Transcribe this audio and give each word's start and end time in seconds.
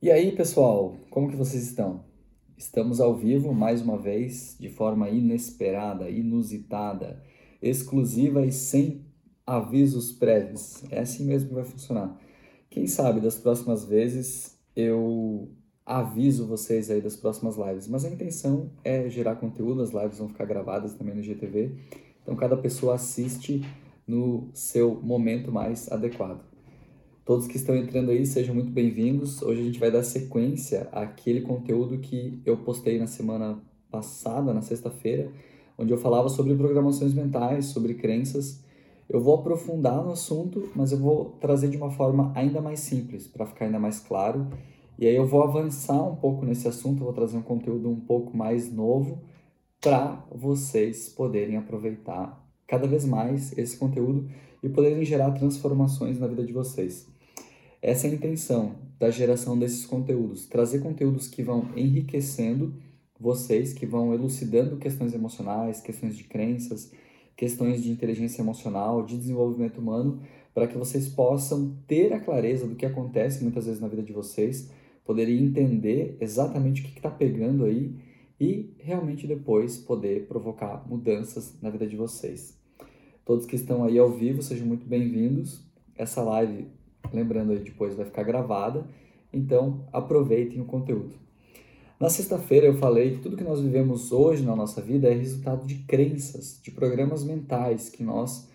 E 0.00 0.10
aí, 0.10 0.30
pessoal, 0.32 0.94
como 1.08 1.30
que 1.30 1.36
vocês 1.36 1.62
estão? 1.64 2.04
Estamos 2.54 3.00
ao 3.00 3.16
vivo 3.16 3.54
mais 3.54 3.80
uma 3.80 3.96
vez, 3.96 4.54
de 4.60 4.68
forma 4.68 5.08
inesperada, 5.08 6.10
inusitada, 6.10 7.22
exclusiva 7.62 8.44
e 8.44 8.52
sem 8.52 9.06
avisos 9.46 10.12
prévios. 10.12 10.84
É 10.90 11.00
assim 11.00 11.24
mesmo 11.24 11.48
que 11.48 11.54
vai 11.54 11.64
funcionar. 11.64 12.14
Quem 12.68 12.86
sabe 12.86 13.20
das 13.20 13.36
próximas 13.36 13.86
vezes 13.86 14.58
eu 14.76 15.50
aviso 15.84 16.46
vocês 16.46 16.90
aí 16.90 17.00
das 17.00 17.16
próximas 17.16 17.56
lives, 17.56 17.88
mas 17.88 18.04
a 18.04 18.10
intenção 18.10 18.70
é 18.84 19.08
gerar 19.08 19.36
conteúdo, 19.36 19.80
as 19.80 19.92
lives 19.92 20.18
vão 20.18 20.28
ficar 20.28 20.44
gravadas 20.44 20.92
também 20.92 21.14
no 21.14 21.22
GTV, 21.22 21.74
então 22.22 22.36
cada 22.36 22.56
pessoa 22.56 22.96
assiste 22.96 23.64
no 24.06 24.50
seu 24.52 25.00
momento 25.00 25.50
mais 25.50 25.90
adequado. 25.90 26.55
Todos 27.26 27.48
que 27.48 27.56
estão 27.56 27.74
entrando 27.74 28.12
aí, 28.12 28.24
sejam 28.24 28.54
muito 28.54 28.70
bem-vindos. 28.70 29.42
Hoje 29.42 29.60
a 29.60 29.64
gente 29.64 29.80
vai 29.80 29.90
dar 29.90 30.04
sequência 30.04 30.88
àquele 30.92 31.40
conteúdo 31.40 31.98
que 31.98 32.40
eu 32.46 32.56
postei 32.58 33.00
na 33.00 33.08
semana 33.08 33.60
passada, 33.90 34.54
na 34.54 34.62
sexta-feira, 34.62 35.32
onde 35.76 35.92
eu 35.92 35.98
falava 35.98 36.28
sobre 36.28 36.54
programações 36.54 37.12
mentais, 37.12 37.64
sobre 37.64 37.94
crenças. 37.94 38.62
Eu 39.08 39.20
vou 39.20 39.34
aprofundar 39.34 40.04
no 40.04 40.12
assunto, 40.12 40.70
mas 40.76 40.92
eu 40.92 40.98
vou 40.98 41.36
trazer 41.40 41.68
de 41.68 41.76
uma 41.76 41.90
forma 41.90 42.30
ainda 42.32 42.60
mais 42.62 42.78
simples, 42.78 43.26
para 43.26 43.44
ficar 43.44 43.64
ainda 43.64 43.80
mais 43.80 43.98
claro. 43.98 44.46
E 44.96 45.04
aí 45.04 45.16
eu 45.16 45.26
vou 45.26 45.42
avançar 45.42 46.00
um 46.08 46.14
pouco 46.14 46.46
nesse 46.46 46.68
assunto, 46.68 47.02
vou 47.02 47.12
trazer 47.12 47.36
um 47.36 47.42
conteúdo 47.42 47.90
um 47.90 47.98
pouco 47.98 48.36
mais 48.36 48.72
novo 48.72 49.20
para 49.80 50.24
vocês 50.30 51.08
poderem 51.08 51.56
aproveitar 51.56 52.40
cada 52.68 52.86
vez 52.86 53.04
mais 53.04 53.56
esse 53.58 53.76
conteúdo 53.76 54.30
e 54.62 54.68
poderem 54.68 55.04
gerar 55.04 55.32
transformações 55.32 56.20
na 56.20 56.28
vida 56.28 56.44
de 56.44 56.52
vocês. 56.52 57.15
Essa 57.86 58.08
é 58.08 58.10
a 58.10 58.14
intenção 58.14 58.74
da 58.98 59.10
geração 59.10 59.56
desses 59.56 59.86
conteúdos, 59.86 60.44
trazer 60.44 60.80
conteúdos 60.80 61.28
que 61.28 61.40
vão 61.40 61.70
enriquecendo 61.76 62.74
vocês, 63.16 63.72
que 63.72 63.86
vão 63.86 64.12
elucidando 64.12 64.76
questões 64.76 65.14
emocionais, 65.14 65.80
questões 65.80 66.16
de 66.16 66.24
crenças, 66.24 66.90
questões 67.36 67.84
de 67.84 67.92
inteligência 67.92 68.42
emocional, 68.42 69.04
de 69.04 69.16
desenvolvimento 69.16 69.78
humano, 69.78 70.20
para 70.52 70.66
que 70.66 70.76
vocês 70.76 71.08
possam 71.08 71.76
ter 71.86 72.12
a 72.12 72.18
clareza 72.18 72.66
do 72.66 72.74
que 72.74 72.84
acontece 72.84 73.44
muitas 73.44 73.66
vezes 73.66 73.80
na 73.80 73.86
vida 73.86 74.02
de 74.02 74.12
vocês, 74.12 74.68
poderem 75.04 75.44
entender 75.44 76.16
exatamente 76.20 76.80
o 76.82 76.84
que 76.86 76.98
está 76.98 77.08
pegando 77.08 77.64
aí 77.64 77.94
e 78.40 78.74
realmente 78.80 79.28
depois 79.28 79.78
poder 79.78 80.26
provocar 80.26 80.84
mudanças 80.88 81.54
na 81.62 81.70
vida 81.70 81.86
de 81.86 81.94
vocês. 81.94 82.58
Todos 83.24 83.46
que 83.46 83.54
estão 83.54 83.84
aí 83.84 83.96
ao 83.96 84.10
vivo, 84.10 84.42
sejam 84.42 84.66
muito 84.66 84.84
bem-vindos. 84.84 85.64
Essa 85.96 86.20
live 86.20 86.66
Lembrando 87.12 87.52
aí, 87.52 87.58
depois 87.58 87.94
vai 87.94 88.04
ficar 88.04 88.22
gravada, 88.22 88.86
então 89.32 89.86
aproveitem 89.92 90.60
o 90.60 90.64
conteúdo. 90.64 91.14
Na 91.98 92.10
sexta-feira 92.10 92.66
eu 92.66 92.74
falei 92.74 93.12
que 93.12 93.20
tudo 93.20 93.36
que 93.36 93.44
nós 93.44 93.60
vivemos 93.60 94.12
hoje 94.12 94.44
na 94.44 94.54
nossa 94.54 94.82
vida 94.82 95.08
é 95.08 95.14
resultado 95.14 95.66
de 95.66 95.76
crenças, 95.76 96.60
de 96.62 96.70
programas 96.70 97.24
mentais 97.24 97.88
que 97.88 98.02
nós 98.02 98.48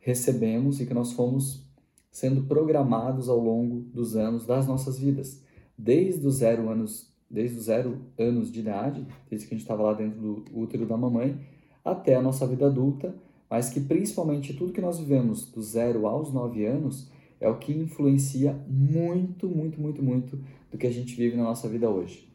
recebemos 0.00 0.80
e 0.80 0.86
que 0.86 0.94
nós 0.94 1.12
fomos 1.12 1.64
sendo 2.10 2.44
programados 2.44 3.28
ao 3.28 3.40
longo 3.40 3.80
dos 3.92 4.14
anos 4.14 4.46
das 4.46 4.68
nossas 4.68 4.96
vidas, 4.96 5.42
desde 5.76 6.24
os 6.24 6.36
zero 6.36 6.68
anos, 6.68 7.10
desde 7.28 7.58
os 7.58 7.64
zero 7.64 7.98
anos 8.16 8.52
de 8.52 8.60
idade, 8.60 9.04
desde 9.28 9.48
que 9.48 9.54
a 9.54 9.58
gente 9.58 9.64
estava 9.64 9.82
lá 9.82 9.94
dentro 9.94 10.20
do 10.20 10.44
útero 10.56 10.86
da 10.86 10.96
mamãe, 10.96 11.36
até 11.84 12.14
a 12.14 12.22
nossa 12.22 12.46
vida 12.46 12.66
adulta, 12.66 13.12
mas 13.50 13.70
que 13.70 13.80
principalmente 13.80 14.54
tudo 14.54 14.72
que 14.72 14.80
nós 14.80 15.00
vivemos 15.00 15.50
do 15.50 15.60
zero 15.60 16.06
aos 16.06 16.32
nove 16.32 16.64
anos 16.64 17.10
é 17.40 17.48
o 17.48 17.58
que 17.58 17.72
influencia 17.72 18.58
muito, 18.68 19.48
muito, 19.48 19.80
muito, 19.80 20.02
muito 20.02 20.38
do 20.70 20.78
que 20.78 20.86
a 20.86 20.92
gente 20.92 21.14
vive 21.14 21.36
na 21.36 21.44
nossa 21.44 21.68
vida 21.68 21.88
hoje. 21.88 22.28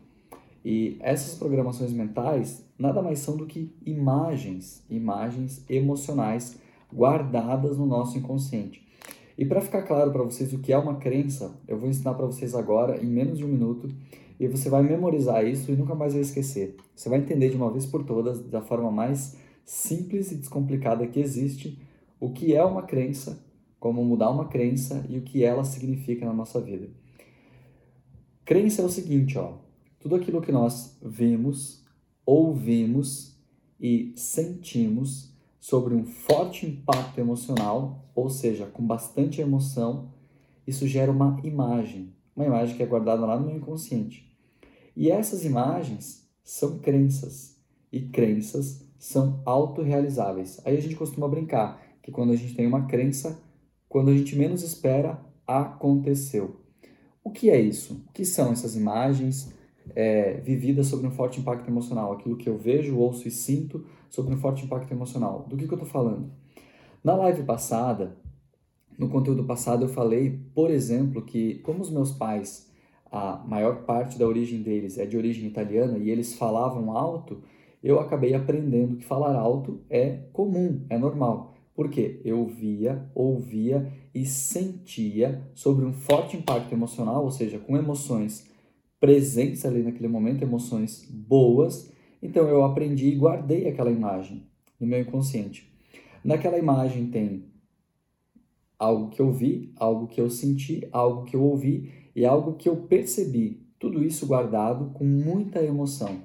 E 0.63 0.97
essas 0.99 1.35
programações 1.35 1.91
mentais 1.91 2.65
nada 2.77 3.01
mais 3.01 3.19
são 3.19 3.35
do 3.35 3.45
que 3.45 3.73
imagens, 3.85 4.83
imagens 4.89 5.63
emocionais 5.69 6.59
guardadas 6.93 7.77
no 7.77 7.85
nosso 7.85 8.17
inconsciente. 8.17 8.85
E 9.37 9.45
para 9.45 9.61
ficar 9.61 9.83
claro 9.83 10.11
para 10.11 10.23
vocês 10.23 10.51
o 10.53 10.59
que 10.59 10.73
é 10.73 10.77
uma 10.77 10.95
crença, 10.95 11.53
eu 11.67 11.77
vou 11.77 11.89
ensinar 11.89 12.13
para 12.13 12.25
vocês 12.25 12.53
agora 12.53 13.01
em 13.01 13.07
menos 13.07 13.37
de 13.37 13.45
um 13.45 13.47
minuto 13.47 13.89
e 14.39 14.47
você 14.47 14.69
vai 14.69 14.81
memorizar 14.81 15.45
isso 15.45 15.71
e 15.71 15.75
nunca 15.75 15.95
mais 15.95 16.13
vai 16.13 16.21
esquecer. 16.21 16.75
Você 16.95 17.09
vai 17.09 17.19
entender 17.19 17.49
de 17.49 17.55
uma 17.55 17.71
vez 17.71 17.85
por 17.85 18.03
todas, 18.03 18.41
da 18.41 18.61
forma 18.61 18.91
mais 18.91 19.37
simples 19.65 20.31
e 20.31 20.35
descomplicada 20.35 21.07
que 21.07 21.19
existe, 21.19 21.79
o 22.19 22.31
que 22.31 22.55
é 22.55 22.63
uma 22.63 22.83
crença 22.83 23.41
como 23.79 24.03
mudar 24.03 24.29
uma 24.29 24.47
crença 24.47 25.05
e 25.09 25.17
o 25.17 25.21
que 25.21 25.43
ela 25.43 25.63
significa 25.63 26.25
na 26.25 26.33
nossa 26.33 26.59
vida. 26.59 26.89
Crença 28.43 28.81
é 28.81 28.85
o 28.85 28.89
seguinte, 28.89 29.37
ó, 29.37 29.53
tudo 29.99 30.15
aquilo 30.15 30.41
que 30.41 30.51
nós 30.51 30.97
vemos, 31.01 31.85
ouvimos 32.25 33.37
e 33.79 34.11
sentimos 34.15 35.33
sobre 35.59 35.93
um 35.93 36.05
forte 36.05 36.65
impacto 36.65 37.19
emocional, 37.19 38.09
ou 38.15 38.29
seja, 38.29 38.65
com 38.65 38.85
bastante 38.85 39.41
emoção, 39.41 40.11
isso 40.65 40.87
gera 40.87 41.11
uma 41.11 41.39
imagem, 41.43 42.13
uma 42.35 42.45
imagem 42.45 42.75
que 42.75 42.83
é 42.83 42.85
guardada 42.85 43.25
lá 43.25 43.39
no 43.39 43.51
inconsciente. 43.51 44.31
E 44.95 45.11
essas 45.11 45.45
imagens 45.45 46.27
são 46.43 46.79
crenças, 46.79 47.57
e 47.91 48.01
crenças 48.01 48.85
são 48.97 49.41
autorrealizáveis. 49.45 50.59
Aí 50.65 50.77
a 50.77 50.81
gente 50.81 50.95
costuma 50.95 51.27
brincar 51.27 51.81
que 52.01 52.11
quando 52.11 52.31
a 52.31 52.35
gente 52.35 52.55
tem 52.55 52.67
uma 52.67 52.85
crença, 52.85 53.39
quando 53.89 54.11
a 54.11 54.15
gente 54.15 54.35
menos 54.35 54.61
espera, 54.61 55.19
aconteceu. 55.45 56.61
O 57.23 57.31
que 57.31 57.49
é 57.49 57.59
isso? 57.59 58.05
O 58.07 58.13
que 58.13 58.23
são 58.23 58.51
essas 58.51 58.75
imagens 58.75 59.51
é, 59.95 60.33
vividas 60.41 60.87
sobre 60.87 61.07
um 61.07 61.11
forte 61.11 61.39
impacto 61.39 61.67
emocional? 61.67 62.13
Aquilo 62.13 62.37
que 62.37 62.47
eu 62.47 62.57
vejo, 62.57 62.97
ouço 62.97 63.27
e 63.27 63.31
sinto 63.31 63.83
sobre 64.09 64.33
um 64.33 64.37
forte 64.37 64.63
impacto 64.63 64.91
emocional. 64.93 65.45
Do 65.49 65.57
que, 65.57 65.67
que 65.67 65.73
eu 65.73 65.77
estou 65.77 65.89
falando? 65.89 66.31
Na 67.03 67.15
live 67.15 67.43
passada, 67.43 68.15
no 68.97 69.09
conteúdo 69.09 69.43
passado, 69.43 69.85
eu 69.85 69.89
falei, 69.89 70.39
por 70.53 70.69
exemplo, 70.69 71.21
que 71.23 71.55
como 71.59 71.81
os 71.81 71.89
meus 71.89 72.11
pais, 72.11 72.69
a 73.11 73.43
maior 73.47 73.83
parte 73.85 74.19
da 74.19 74.27
origem 74.27 74.61
deles 74.61 74.97
é 74.97 75.05
de 75.05 75.17
origem 75.17 75.47
italiana 75.47 75.97
e 75.97 76.11
eles 76.11 76.35
falavam 76.35 76.91
alto, 76.91 77.41
eu 77.81 77.99
acabei 77.99 78.33
aprendendo 78.33 78.97
que 78.97 79.05
falar 79.05 79.35
alto 79.35 79.81
é 79.89 80.19
comum, 80.33 80.85
é 80.89 80.97
normal. 80.97 81.48
Porque 81.79 82.19
eu 82.25 82.45
via, 82.45 83.09
ouvia 83.15 83.89
e 84.13 84.25
sentia 84.25 85.49
sobre 85.55 85.85
um 85.85 85.93
forte 85.93 86.35
impacto 86.35 86.73
emocional, 86.73 87.23
ou 87.23 87.31
seja, 87.31 87.57
com 87.57 87.77
emoções 87.77 88.51
presentes 88.99 89.63
ali 89.63 89.81
naquele 89.81 90.09
momento, 90.09 90.41
emoções 90.41 91.09
boas. 91.09 91.89
Então 92.21 92.49
eu 92.49 92.65
aprendi 92.65 93.07
e 93.07 93.15
guardei 93.15 93.65
aquela 93.65 93.89
imagem 93.89 94.45
no 94.77 94.85
meu 94.85 94.99
inconsciente. 94.99 95.73
Naquela 96.21 96.57
imagem 96.57 97.07
tem 97.07 97.45
algo 98.77 99.07
que 99.07 99.21
eu 99.21 99.31
vi, 99.31 99.71
algo 99.77 100.05
que 100.05 100.19
eu 100.19 100.29
senti, 100.29 100.85
algo 100.91 101.23
que 101.23 101.37
eu 101.37 101.41
ouvi 101.41 102.11
e 102.13 102.25
algo 102.25 102.55
que 102.55 102.67
eu 102.67 102.75
percebi. 102.75 103.65
Tudo 103.79 104.03
isso 104.03 104.27
guardado 104.27 104.89
com 104.89 105.05
muita 105.05 105.63
emoção. 105.63 106.23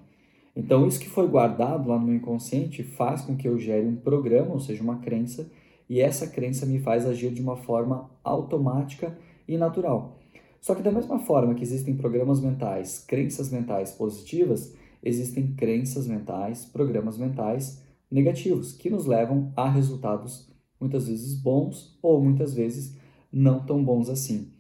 Então, 0.57 0.87
isso 0.87 1.01
que 1.01 1.09
foi 1.09 1.27
guardado 1.27 1.89
lá 1.89 1.99
no 1.99 2.07
meu 2.07 2.15
inconsciente 2.15 2.83
faz 2.83 3.23
com 3.23 3.37
que 3.37 3.49
eu 3.49 3.59
gere 3.59 3.87
um 3.87 3.97
programa, 3.97 4.53
ou 4.53 4.61
seja, 4.61 4.83
uma 4.83 4.99
crença, 4.99 5.51
e 5.89 6.01
essa 6.01 6.29
crença 6.29 6.65
me 6.65 6.79
faz 6.79 7.07
agir 7.07 7.33
de 7.33 7.43
uma 7.43 7.57
forma 7.57 8.11
automática 8.23 9.17
e 9.49 9.59
natural. 9.59 10.19
Só 10.61 10.75
que, 10.75 10.83
da 10.83 10.93
mesma 10.93 11.19
forma 11.19 11.55
que 11.55 11.63
existem 11.63 11.97
programas 11.97 12.41
mentais, 12.41 13.05
crenças 13.07 13.51
mentais 13.51 13.93
positivas, 13.93 14.75
existem 15.03 15.55
crenças 15.55 16.07
mentais, 16.07 16.65
programas 16.65 17.19
mentais 17.19 17.83
negativos, 18.11 18.73
que 18.73 18.89
nos 18.89 19.05
levam 19.05 19.53
a 19.57 19.69
resultados 19.69 20.49
muitas 20.81 21.09
vezes 21.09 21.35
bons 21.35 21.99
ou 22.03 22.23
muitas 22.23 22.55
vezes 22.55 22.97
não 23.31 23.65
tão 23.65 23.85
bons 23.85 24.09
assim. 24.09 24.53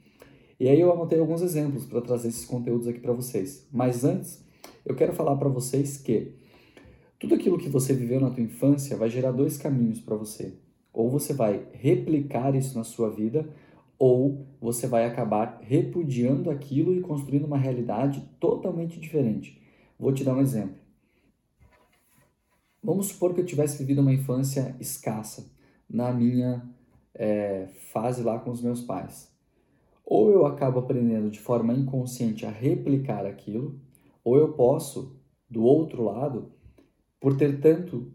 E 0.58 0.68
aí 0.68 0.80
eu 0.80 0.92
anotei 0.92 1.18
alguns 1.18 1.42
exemplos 1.42 1.86
para 1.86 2.00
trazer 2.00 2.28
esses 2.28 2.44
conteúdos 2.44 2.86
aqui 2.86 3.00
para 3.00 3.12
vocês. 3.12 3.66
Mas 3.72 4.04
antes, 4.04 4.43
eu 4.84 4.94
quero 4.94 5.12
falar 5.12 5.36
para 5.36 5.48
vocês 5.48 5.96
que 5.96 6.34
tudo 7.18 7.34
aquilo 7.34 7.58
que 7.58 7.68
você 7.68 7.94
viveu 7.94 8.20
na 8.20 8.30
tua 8.30 8.42
infância 8.42 8.96
vai 8.96 9.08
gerar 9.08 9.32
dois 9.32 9.56
caminhos 9.56 10.00
para 10.00 10.16
você. 10.16 10.54
Ou 10.92 11.10
você 11.10 11.32
vai 11.32 11.66
replicar 11.72 12.54
isso 12.54 12.76
na 12.76 12.84
sua 12.84 13.10
vida, 13.10 13.48
ou 13.98 14.46
você 14.60 14.86
vai 14.86 15.06
acabar 15.06 15.58
repudiando 15.62 16.50
aquilo 16.50 16.94
e 16.94 17.00
construindo 17.00 17.46
uma 17.46 17.58
realidade 17.58 18.28
totalmente 18.38 19.00
diferente. 19.00 19.60
Vou 19.98 20.12
te 20.12 20.22
dar 20.22 20.34
um 20.34 20.40
exemplo. 20.40 20.76
Vamos 22.82 23.06
supor 23.06 23.32
que 23.32 23.40
eu 23.40 23.46
tivesse 23.46 23.78
vivido 23.78 24.02
uma 24.02 24.12
infância 24.12 24.76
escassa 24.78 25.50
na 25.88 26.12
minha 26.12 26.62
é, 27.14 27.68
fase 27.92 28.22
lá 28.22 28.38
com 28.38 28.50
os 28.50 28.60
meus 28.60 28.82
pais. 28.82 29.32
Ou 30.04 30.30
eu 30.30 30.44
acabo 30.44 30.80
aprendendo 30.80 31.30
de 31.30 31.38
forma 31.38 31.72
inconsciente 31.72 32.44
a 32.44 32.50
replicar 32.50 33.24
aquilo, 33.24 33.80
ou 34.24 34.36
eu 34.36 34.54
posso, 34.54 35.20
do 35.48 35.62
outro 35.62 36.02
lado, 36.02 36.52
por 37.20 37.36
ter 37.36 37.60
tanto, 37.60 38.12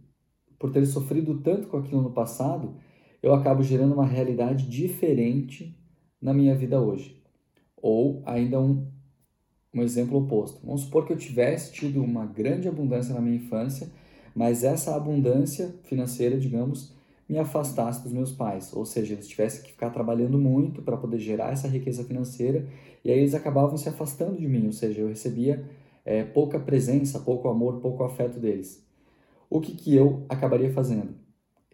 por 0.58 0.72
ter 0.72 0.86
sofrido 0.86 1.40
tanto 1.42 1.68
com 1.68 1.78
aquilo 1.78 2.02
no 2.02 2.12
passado, 2.12 2.76
eu 3.22 3.34
acabo 3.34 3.62
gerando 3.62 3.94
uma 3.94 4.06
realidade 4.06 4.68
diferente 4.68 5.78
na 6.22 6.34
minha 6.34 6.56
vida 6.56 6.82
hoje. 6.82 7.22
Ou 7.78 8.22
ainda 8.26 8.60
um 8.60 8.88
um 9.74 9.82
exemplo 9.82 10.18
oposto. 10.18 10.66
Vamos 10.66 10.82
supor 10.82 11.06
que 11.06 11.14
eu 11.14 11.18
tivesse 11.18 11.72
tido 11.72 12.04
uma 12.04 12.26
grande 12.26 12.68
abundância 12.68 13.14
na 13.14 13.22
minha 13.22 13.36
infância, 13.36 13.90
mas 14.36 14.64
essa 14.64 14.96
abundância 14.96 15.76
financeira, 15.84 16.40
digamos, 16.40 16.96
me 17.28 17.38
afastasse 17.38 18.02
dos 18.02 18.12
meus 18.12 18.32
pais, 18.32 18.74
ou 18.74 18.84
seja, 18.86 19.14
eles 19.14 19.28
tivessem 19.28 19.62
que 19.62 19.72
ficar 19.72 19.92
trabalhando 19.92 20.40
muito 20.40 20.82
para 20.82 20.98
poder 20.98 21.20
gerar 21.20 21.52
essa 21.52 21.68
riqueza 21.68 22.04
financeira 22.04 22.68
e 23.06 23.12
aí 23.12 23.20
eles 23.20 23.36
acabavam 23.36 23.78
se 23.78 23.88
afastando 23.88 24.36
de 24.36 24.48
mim, 24.48 24.66
ou 24.66 24.72
seja, 24.72 25.02
eu 25.02 25.08
recebia 25.08 25.64
é, 26.06 26.24
pouca 26.24 26.60
presença, 26.60 27.19
pouco 27.19 27.48
amor, 27.50 27.80
pouco 27.80 28.04
afeto 28.04 28.40
deles. 28.40 28.86
O 29.50 29.60
que, 29.60 29.74
que 29.74 29.96
eu 29.96 30.25
acabaria 30.30 30.72
fazendo? 30.72 31.16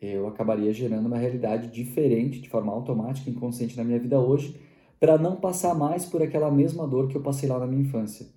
Eu 0.02 0.28
acabaria 0.28 0.72
gerando 0.74 1.08
uma 1.08 1.18
realidade 1.18 1.68
diferente, 1.70 2.40
de 2.40 2.50
forma 2.50 2.72
automática, 2.72 3.30
inconsciente 3.30 3.78
na 3.78 3.84
minha 3.84 4.00
vida 4.00 4.20
hoje, 4.20 4.60
para 5.00 5.18
não 5.18 5.36
passar 5.36 5.76
mais 5.76 6.06
por 6.06 6.22
aquela 6.22 6.52
mesma 6.52 6.88
dor 6.88 7.08
que 7.08 7.16
eu 7.16 7.22
passei 7.22 7.50
lá 7.50 7.60
na 7.60 7.68
minha 7.68 7.82
infância. 7.82 8.28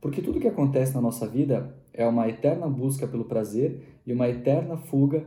Porque 0.00 0.20
tudo 0.20 0.40
que 0.40 0.48
acontece 0.48 0.94
na 0.94 1.00
nossa 1.00 1.26
vida 1.26 1.74
é 1.92 2.06
uma 2.06 2.28
eterna 2.28 2.68
busca 2.68 3.06
pelo 3.06 3.24
prazer 3.24 3.80
e 4.06 4.12
uma 4.12 4.28
eterna 4.28 4.76
fuga 4.76 5.24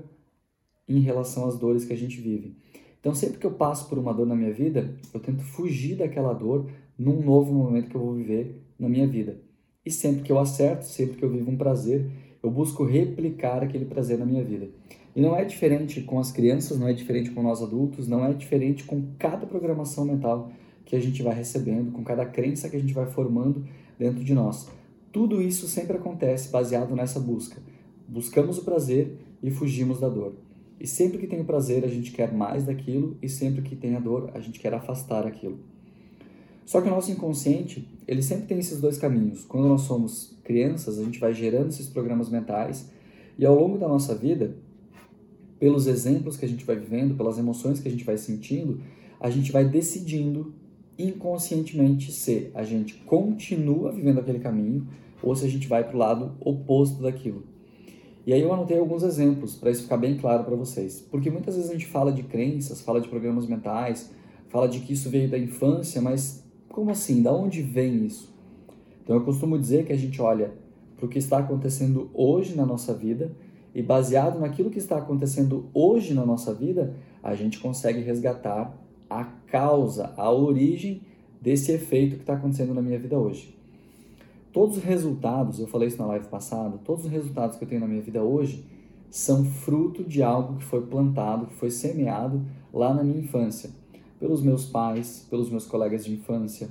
em 0.88 1.00
relação 1.00 1.48
às 1.48 1.58
dores 1.58 1.84
que 1.84 1.94
a 1.94 1.98
gente 1.98 2.22
vive. 2.22 2.58
Então, 3.00 3.14
sempre 3.14 3.38
que 3.38 3.46
eu 3.46 3.52
passo 3.52 3.88
por 3.88 3.98
uma 3.98 4.14
dor 4.14 4.28
na 4.28 4.36
minha 4.36 4.54
vida, 4.54 4.96
eu 5.14 5.20
tento 5.20 5.42
fugir 5.42 5.96
daquela 5.96 6.34
dor 6.34 6.70
num 6.98 7.22
novo 7.22 7.54
momento 7.54 7.90
que 7.90 7.96
eu 7.96 8.02
vou 8.02 8.14
viver 8.14 8.62
na 8.80 8.90
minha 8.90 9.08
vida. 9.08 9.47
E 9.88 9.90
sempre 9.90 10.22
que 10.22 10.30
eu 10.30 10.38
acerto, 10.38 10.84
sempre 10.84 11.16
que 11.16 11.24
eu 11.24 11.30
vivo 11.30 11.50
um 11.50 11.56
prazer, 11.56 12.06
eu 12.44 12.52
busco 12.52 12.84
replicar 12.84 13.64
aquele 13.64 13.86
prazer 13.86 14.18
na 14.18 14.26
minha 14.26 14.44
vida. 14.44 14.68
E 15.16 15.22
não 15.22 15.34
é 15.34 15.46
diferente 15.46 16.02
com 16.02 16.20
as 16.20 16.30
crianças, 16.30 16.78
não 16.78 16.90
é 16.90 16.94
diferente 16.94 17.32
com 17.32 17.42
nós 17.42 17.62
adultos, 17.62 18.06
não 18.06 18.26
é 18.26 18.34
diferente 18.34 18.84
com 18.84 19.02
cada 19.18 19.48
programação 19.48 20.04
mental 20.04 20.52
que 20.84 20.94
a 20.94 21.00
gente 21.00 21.24
vai 21.24 21.34
recebendo, 21.34 21.94
com 21.94 22.04
cada 22.04 22.26
crença 22.26 22.68
que 22.68 22.76
a 22.76 22.80
gente 22.82 22.94
vai 22.94 23.06
formando 23.06 23.64
dentro 23.98 24.26
de 24.26 24.34
nós. 24.34 24.68
Tudo 25.10 25.42
isso 25.42 25.70
sempre 25.70 25.96
acontece 25.96 26.52
baseado 26.52 26.94
nessa 26.94 27.22
busca. 27.22 27.62
Buscamos 28.10 28.58
o 28.58 28.66
prazer 28.66 29.18
e 29.42 29.50
fugimos 29.50 30.02
da 30.02 30.10
dor. 30.10 30.36
E 30.78 30.86
sempre 30.86 31.18
que 31.18 31.28
tem 31.28 31.40
o 31.40 31.46
prazer, 31.46 31.86
a 31.86 31.88
gente 31.88 32.12
quer 32.12 32.34
mais 32.34 32.66
daquilo, 32.66 33.18
e 33.22 33.30
sempre 33.30 33.62
que 33.62 33.74
tem 33.74 33.96
a 33.96 34.02
dor, 34.02 34.32
a 34.34 34.42
gente 34.42 34.60
quer 34.60 34.74
afastar 34.74 35.26
aquilo. 35.26 35.77
Só 36.68 36.82
que 36.82 36.90
o 36.90 36.92
nosso 36.92 37.10
inconsciente, 37.10 37.88
ele 38.06 38.22
sempre 38.22 38.46
tem 38.46 38.60
esses 38.60 38.82
dois 38.82 38.98
caminhos. 38.98 39.46
Quando 39.46 39.70
nós 39.70 39.84
somos 39.84 40.38
crianças, 40.44 41.00
a 41.00 41.04
gente 41.04 41.18
vai 41.18 41.34
gerando 41.34 41.70
esses 41.70 41.88
programas 41.88 42.30
mentais, 42.30 42.90
e 43.40 43.46
ao 43.46 43.56
longo 43.56 43.78
da 43.78 43.88
nossa 43.88 44.14
vida, 44.14 44.54
pelos 45.58 45.88
exemplos 45.88 46.36
que 46.36 46.44
a 46.44 46.48
gente 46.48 46.66
vai 46.66 46.76
vivendo, 46.76 47.16
pelas 47.16 47.40
emoções 47.40 47.80
que 47.80 47.88
a 47.88 47.92
gente 47.92 48.04
vai 48.04 48.18
sentindo, 48.18 48.82
a 49.18 49.30
gente 49.30 49.50
vai 49.50 49.64
decidindo 49.64 50.54
inconscientemente 51.00 52.12
se 52.12 52.52
a 52.54 52.64
gente 52.64 52.96
continua 53.06 53.94
vivendo 53.94 54.20
aquele 54.20 54.40
caminho 54.40 54.86
ou 55.24 55.34
se 55.38 55.46
a 55.46 55.50
gente 55.50 55.70
vai 55.70 55.86
para 55.86 55.96
o 55.96 56.00
lado 56.00 56.36
oposto 56.42 57.02
daquilo. 57.02 57.44
E 58.26 58.34
aí 58.34 58.42
eu 58.42 58.54
anotei 58.54 58.78
alguns 58.78 59.04
exemplos 59.04 59.56
para 59.56 59.72
isso 59.72 59.84
ficar 59.84 59.96
bem 59.96 60.18
claro 60.18 60.44
para 60.44 60.56
vocês. 60.58 61.00
Porque 61.00 61.30
muitas 61.30 61.56
vezes 61.56 61.70
a 61.70 61.74
gente 61.74 61.86
fala 61.86 62.12
de 62.12 62.24
crenças, 62.24 62.82
fala 62.82 63.00
de 63.00 63.08
programas 63.08 63.48
mentais, 63.48 64.12
fala 64.50 64.68
de 64.68 64.82
que 64.82 64.92
isso 64.92 65.10
veio 65.10 65.30
da 65.30 65.38
infância, 65.38 66.02
mas 66.02 66.46
como 66.78 66.92
assim? 66.92 67.24
Da 67.24 67.34
onde 67.34 67.64
vem 67.64 68.06
isso? 68.06 68.32
Então 69.04 69.16
eu 69.16 69.24
costumo 69.24 69.58
dizer 69.58 69.84
que 69.84 69.92
a 69.92 69.98
gente 69.98 70.22
olha 70.22 70.54
para 70.96 71.08
o 71.08 71.10
que 71.10 71.18
está 71.18 71.40
acontecendo 71.40 72.12
hoje 72.14 72.56
na 72.56 72.68
nossa 72.68 72.94
vida 72.94 73.32
e 73.74 73.82
baseado 73.82 74.40
naquilo 74.40 74.70
que 74.70 74.78
está 74.78 75.00
acontecendo 75.00 75.66
hoje 75.74 76.14
na 76.14 76.24
nossa 76.24 76.54
vida, 76.54 76.94
a 77.24 77.34
gente 77.34 77.60
consegue 77.60 78.02
resgatar 78.02 78.78
a 79.10 79.24
causa, 79.24 80.14
a 80.16 80.32
origem 80.32 81.02
desse 81.42 81.72
efeito 81.72 82.16
que 82.16 82.22
está 82.22 82.34
acontecendo 82.34 82.76
na 82.76 82.82
minha 82.84 83.00
vida 83.00 83.18
hoje. 83.18 83.58
Todos 84.54 84.78
os 84.78 84.84
resultados, 84.84 85.60
eu 85.60 85.66
falei 85.66 85.88
isso 85.88 85.98
na 85.98 86.06
live 86.06 86.28
passada, 86.28 86.78
todos 86.86 87.06
os 87.06 87.12
resultados 87.12 87.58
que 87.58 87.64
eu 87.64 87.68
tenho 87.68 87.82
na 87.82 87.88
minha 87.88 88.04
vida 88.04 88.22
hoje 88.22 88.64
são 89.10 89.44
fruto 89.44 90.04
de 90.04 90.22
algo 90.22 90.58
que 90.58 90.64
foi 90.64 90.86
plantado, 90.86 91.48
que 91.48 91.56
foi 91.56 91.72
semeado 91.72 92.46
lá 92.72 92.94
na 92.94 93.04
minha 93.04 93.18
infância, 93.18 93.72
pelos 94.20 94.42
meus 94.42 94.66
pais, 94.66 95.26
pelos 95.30 95.50
meus 95.50 95.66
colegas 95.66 96.06
de 96.06 96.14
infância, 96.14 96.70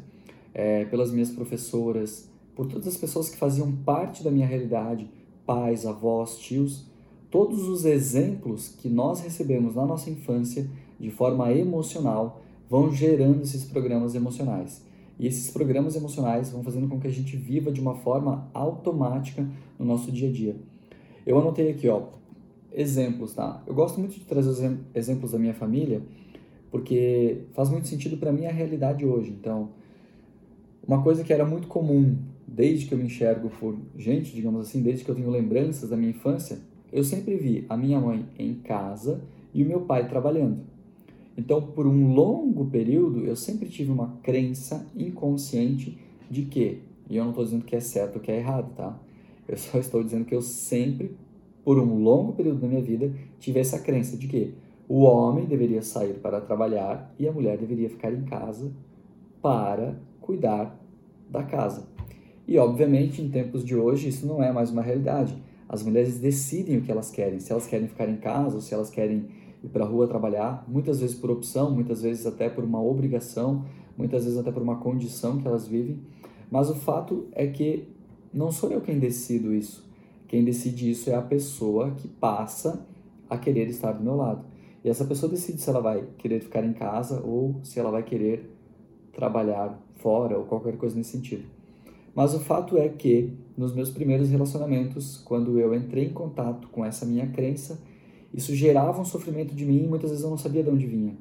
é, 0.52 0.84
pelas 0.87 1.10
minhas 1.12 1.31
professoras, 1.31 2.28
por 2.54 2.66
todas 2.66 2.87
as 2.88 2.96
pessoas 2.96 3.28
que 3.28 3.37
faziam 3.37 3.70
parte 3.72 4.25
da 4.25 4.31
minha 4.31 4.46
realidade, 4.46 5.08
pais, 5.44 5.87
avós, 5.87 6.38
tios, 6.38 6.87
todos 7.31 7.69
os 7.69 7.84
exemplos 7.84 8.69
que 8.69 8.88
nós 8.88 9.20
recebemos 9.20 9.75
na 9.75 9.84
nossa 9.84 10.08
infância 10.08 10.69
de 10.98 11.10
forma 11.10 11.52
emocional 11.52 12.40
vão 12.69 12.90
gerando 12.90 13.43
esses 13.43 13.64
programas 13.64 14.14
emocionais. 14.14 14.84
E 15.19 15.26
esses 15.26 15.50
programas 15.50 15.96
emocionais 15.96 16.50
vão 16.50 16.62
fazendo 16.62 16.88
com 16.88 17.00
que 17.00 17.06
a 17.06 17.12
gente 17.12 17.37
viva 17.37 17.70
de 17.70 17.81
uma 17.81 17.94
forma 17.94 18.49
automática 18.52 19.49
no 19.78 19.84
nosso 19.84 20.10
dia 20.10 20.28
a 20.28 20.32
dia. 20.32 20.56
Eu 21.25 21.38
anotei 21.38 21.70
aqui, 21.70 21.88
ó, 21.88 22.02
exemplos, 22.72 23.34
tá? 23.34 23.62
Eu 23.66 23.75
gosto 23.75 23.99
muito 23.99 24.14
de 24.14 24.25
trazer 24.25 24.78
exemplos 24.94 25.32
da 25.32 25.38
minha 25.38 25.54
família, 25.54 26.02
porque 26.70 27.42
faz 27.52 27.68
muito 27.68 27.88
sentido 27.88 28.16
para 28.16 28.32
mim 28.32 28.46
a 28.46 28.52
realidade 28.52 29.04
hoje. 29.04 29.30
Então, 29.30 29.70
uma 30.86 31.02
coisa 31.02 31.24
que 31.24 31.32
era 31.32 31.44
muito 31.44 31.66
comum 31.66 32.16
desde 32.46 32.86
que 32.86 32.94
eu 32.94 32.98
me 32.98 33.04
enxergo 33.04 33.50
por 33.58 33.76
gente, 33.96 34.32
digamos 34.32 34.60
assim, 34.60 34.82
desde 34.82 35.04
que 35.04 35.10
eu 35.10 35.14
tenho 35.14 35.30
lembranças 35.30 35.90
da 35.90 35.96
minha 35.96 36.10
infância, 36.10 36.58
eu 36.92 37.02
sempre 37.02 37.36
vi 37.36 37.66
a 37.68 37.76
minha 37.76 38.00
mãe 38.00 38.24
em 38.38 38.54
casa 38.54 39.20
e 39.52 39.62
o 39.62 39.66
meu 39.66 39.80
pai 39.80 40.08
trabalhando. 40.08 40.60
Então, 41.36 41.60
por 41.60 41.86
um 41.86 42.14
longo 42.14 42.66
período, 42.66 43.24
eu 43.24 43.36
sempre 43.36 43.68
tive 43.68 43.90
uma 43.90 44.16
crença 44.22 44.86
inconsciente 44.96 45.98
de 46.30 46.42
que, 46.42 46.80
e 47.10 47.16
eu 47.16 47.24
não 47.24 47.30
estou 47.30 47.44
dizendo 47.44 47.64
que 47.64 47.76
é 47.76 47.80
certo 47.80 48.16
ou 48.16 48.22
que 48.22 48.30
é 48.30 48.38
errado, 48.38 48.74
tá? 48.74 48.98
Eu 49.46 49.56
só 49.56 49.78
estou 49.78 50.02
dizendo 50.02 50.24
que 50.24 50.34
eu 50.34 50.40
sempre, 50.40 51.14
por 51.64 51.78
um 51.78 52.02
longo 52.02 52.32
período 52.32 52.60
da 52.60 52.68
minha 52.68 52.82
vida, 52.82 53.12
tive 53.38 53.60
essa 53.60 53.78
crença 53.78 54.16
de 54.16 54.26
que 54.26 54.54
o 54.88 55.03
homem 55.03 55.47
deveria 55.47 55.83
sair 55.83 56.15
para 56.15 56.41
trabalhar 56.41 57.12
e 57.19 57.27
a 57.27 57.33
mulher 57.33 57.59
deveria 57.59 57.91
ficar 57.91 58.12
em 58.12 58.25
casa 58.25 58.71
para 59.43 59.97
cuidar 60.21 60.79
da 61.29 61.43
casa. 61.43 61.87
E, 62.47 62.56
obviamente, 62.59 63.21
em 63.21 63.29
tempos 63.29 63.65
de 63.65 63.75
hoje, 63.75 64.09
isso 64.09 64.27
não 64.27 64.43
é 64.43 64.53
mais 64.53 64.71
uma 64.71 64.83
realidade. 64.83 65.37
As 65.69 65.83
mulheres 65.83 66.19
decidem 66.19 66.79
o 66.79 66.83
que 66.83 66.93
elas 66.93 67.11
querem, 67.11 67.41
se 67.41 67.50
elas 67.50 67.67
querem 67.67 67.88
ficar 67.88 68.09
em 68.09 68.17
casa 68.17 68.55
ou 68.55 68.61
se 68.61 68.73
elas 68.73 68.88
querem 68.88 69.27
ir 69.65 69.69
para 69.69 69.85
a 69.85 69.88
rua 69.88 70.06
trabalhar, 70.06 70.65
muitas 70.69 71.00
vezes 71.00 71.17
por 71.17 71.31
opção, 71.31 71.71
muitas 71.73 72.03
vezes 72.03 72.25
até 72.25 72.49
por 72.49 72.62
uma 72.62 72.81
obrigação, 72.81 73.65
muitas 73.99 74.25
vezes 74.25 74.38
até 74.38 74.53
por 74.53 74.62
uma 74.62 74.77
condição 74.77 75.38
que 75.38 75.49
elas 75.49 75.67
vivem. 75.67 75.99
Mas 76.49 76.71
o 76.71 76.75
fato 76.77 77.27
é 77.33 77.49
que 77.49 77.88
não 78.33 78.53
sou 78.53 78.71
eu 78.71 78.81
quem 78.81 78.99
decido 78.99 79.52
isso. 79.52 79.85
Quem 80.28 80.45
decide 80.45 80.90
isso 80.90 81.11
é 81.11 81.14
a 81.14 81.23
pessoa 81.23 81.93
que 81.93 82.07
passa 82.07 82.87
a 83.28 83.37
querer 83.37 83.69
estar 83.69 83.93
do 83.93 84.05
meu 84.05 84.14
lado. 84.14 84.45
E 84.85 84.88
essa 84.88 85.04
pessoa 85.04 85.30
decide 85.30 85.61
se 85.61 85.68
ela 85.68 85.80
vai 85.80 86.04
querer 86.18 86.40
ficar 86.40 86.64
em 86.64 86.73
casa 86.73 87.21
ou 87.25 87.61
se 87.62 87.78
ela 87.78 87.90
vai 87.90 88.02
querer 88.02 88.50
trabalhar 89.12 89.80
fora 89.97 90.38
ou 90.38 90.45
qualquer 90.45 90.76
coisa 90.76 90.97
nesse 90.97 91.11
sentido. 91.11 91.45
Mas 92.14 92.35
o 92.35 92.40
fato 92.40 92.78
é 92.78 92.88
que 92.88 93.33
nos 93.56 93.75
meus 93.75 93.90
primeiros 93.90 94.30
relacionamentos, 94.30 95.18
quando 95.18 95.59
eu 95.59 95.75
entrei 95.75 96.06
em 96.06 96.12
contato 96.12 96.68
com 96.68 96.85
essa 96.85 97.04
minha 97.04 97.26
crença, 97.26 97.78
isso 98.33 98.54
gerava 98.54 99.00
um 99.00 99.04
sofrimento 99.04 99.54
de 99.54 99.64
mim 99.64 99.85
e 99.85 99.87
muitas 99.87 100.11
vezes 100.11 100.25
eu 100.25 100.30
não 100.30 100.38
sabia 100.38 100.62
de 100.62 100.71
onde 100.71 100.87
vinha. 100.87 101.14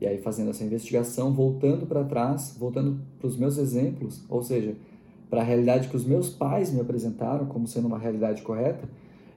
E 0.00 0.06
aí, 0.06 0.18
fazendo 0.18 0.50
essa 0.50 0.62
investigação, 0.62 1.32
voltando 1.32 1.86
para 1.86 2.04
trás, 2.04 2.54
voltando 2.58 3.00
para 3.18 3.26
os 3.26 3.36
meus 3.36 3.56
exemplos, 3.56 4.22
ou 4.28 4.42
seja, 4.42 4.74
para 5.30 5.40
a 5.40 5.44
realidade 5.44 5.88
que 5.88 5.96
os 5.96 6.04
meus 6.04 6.28
pais 6.28 6.70
me 6.70 6.80
apresentaram 6.80 7.46
como 7.46 7.66
sendo 7.66 7.86
uma 7.86 7.98
realidade 7.98 8.42
correta, 8.42 8.86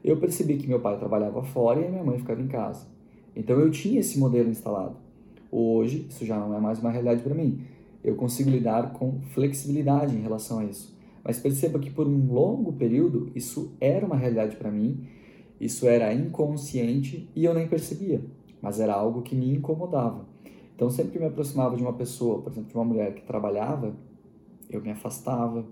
eu 0.04 0.18
percebi 0.18 0.58
que 0.58 0.68
meu 0.68 0.80
pai 0.80 0.98
trabalhava 0.98 1.42
fora 1.44 1.80
e 1.80 1.90
minha 1.90 2.04
mãe 2.04 2.18
ficava 2.18 2.42
em 2.42 2.48
casa. 2.48 2.86
Então 3.36 3.60
eu 3.60 3.70
tinha 3.70 4.00
esse 4.00 4.18
modelo 4.18 4.50
instalado. 4.50 4.96
Hoje, 5.52 6.06
isso 6.10 6.26
já 6.26 6.38
não 6.38 6.56
é 6.56 6.60
mais 6.60 6.80
uma 6.80 6.92
realidade 6.92 7.22
para 7.22 7.34
mim. 7.34 7.62
Eu 8.04 8.16
consigo 8.16 8.50
lidar 8.50 8.94
com 8.94 9.20
flexibilidade 9.34 10.16
em 10.16 10.22
relação 10.22 10.60
a 10.60 10.66
isso. 10.66 10.98
Mas 11.24 11.40
perceba 11.40 11.80
que 11.80 11.90
por 11.90 12.08
um 12.08 12.32
longo 12.32 12.74
período 12.74 13.32
isso 13.36 13.74
era 13.80 14.06
uma 14.06 14.16
realidade 14.16 14.56
para 14.56 14.72
mim 14.72 15.08
isso 15.60 15.88
era 15.88 16.14
inconsciente 16.14 17.30
e 17.36 17.44
eu 17.44 17.54
nem 17.54 17.68
percebia, 17.68 18.22
mas 18.62 18.80
era 18.80 18.94
algo 18.94 19.22
que 19.22 19.36
me 19.36 19.54
incomodava. 19.54 20.26
Então, 20.74 20.90
sempre 20.90 21.12
que 21.12 21.20
me 21.20 21.26
aproximava 21.26 21.76
de 21.76 21.82
uma 21.82 21.92
pessoa, 21.92 22.42
por 22.42 22.52
exemplo, 22.52 22.70
de 22.70 22.76
uma 22.76 22.86
mulher 22.86 23.14
que 23.14 23.22
trabalhava, 23.24 23.94
eu 24.70 24.82
me 24.82 24.90
afastava, 24.90 25.66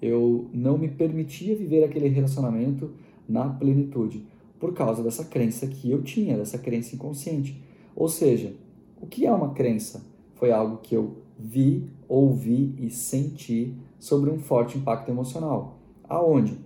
eu 0.00 0.48
não 0.52 0.78
me 0.78 0.88
permitia 0.88 1.56
viver 1.56 1.82
aquele 1.82 2.08
relacionamento 2.08 2.92
na 3.28 3.48
plenitude, 3.48 4.24
por 4.64 4.72
causa 4.72 5.02
dessa 5.02 5.26
crença 5.26 5.66
que 5.66 5.90
eu 5.90 6.00
tinha, 6.00 6.38
dessa 6.38 6.56
crença 6.56 6.94
inconsciente. 6.94 7.62
Ou 7.94 8.08
seja, 8.08 8.54
o 8.98 9.06
que 9.06 9.26
é 9.26 9.30
uma 9.30 9.52
crença? 9.52 10.02
Foi 10.36 10.50
algo 10.52 10.78
que 10.78 10.96
eu 10.96 11.18
vi, 11.38 11.84
ouvi 12.08 12.74
e 12.78 12.88
senti 12.88 13.74
sobre 13.98 14.30
um 14.30 14.38
forte 14.38 14.78
impacto 14.78 15.10
emocional. 15.10 15.76
Aonde? 16.08 16.56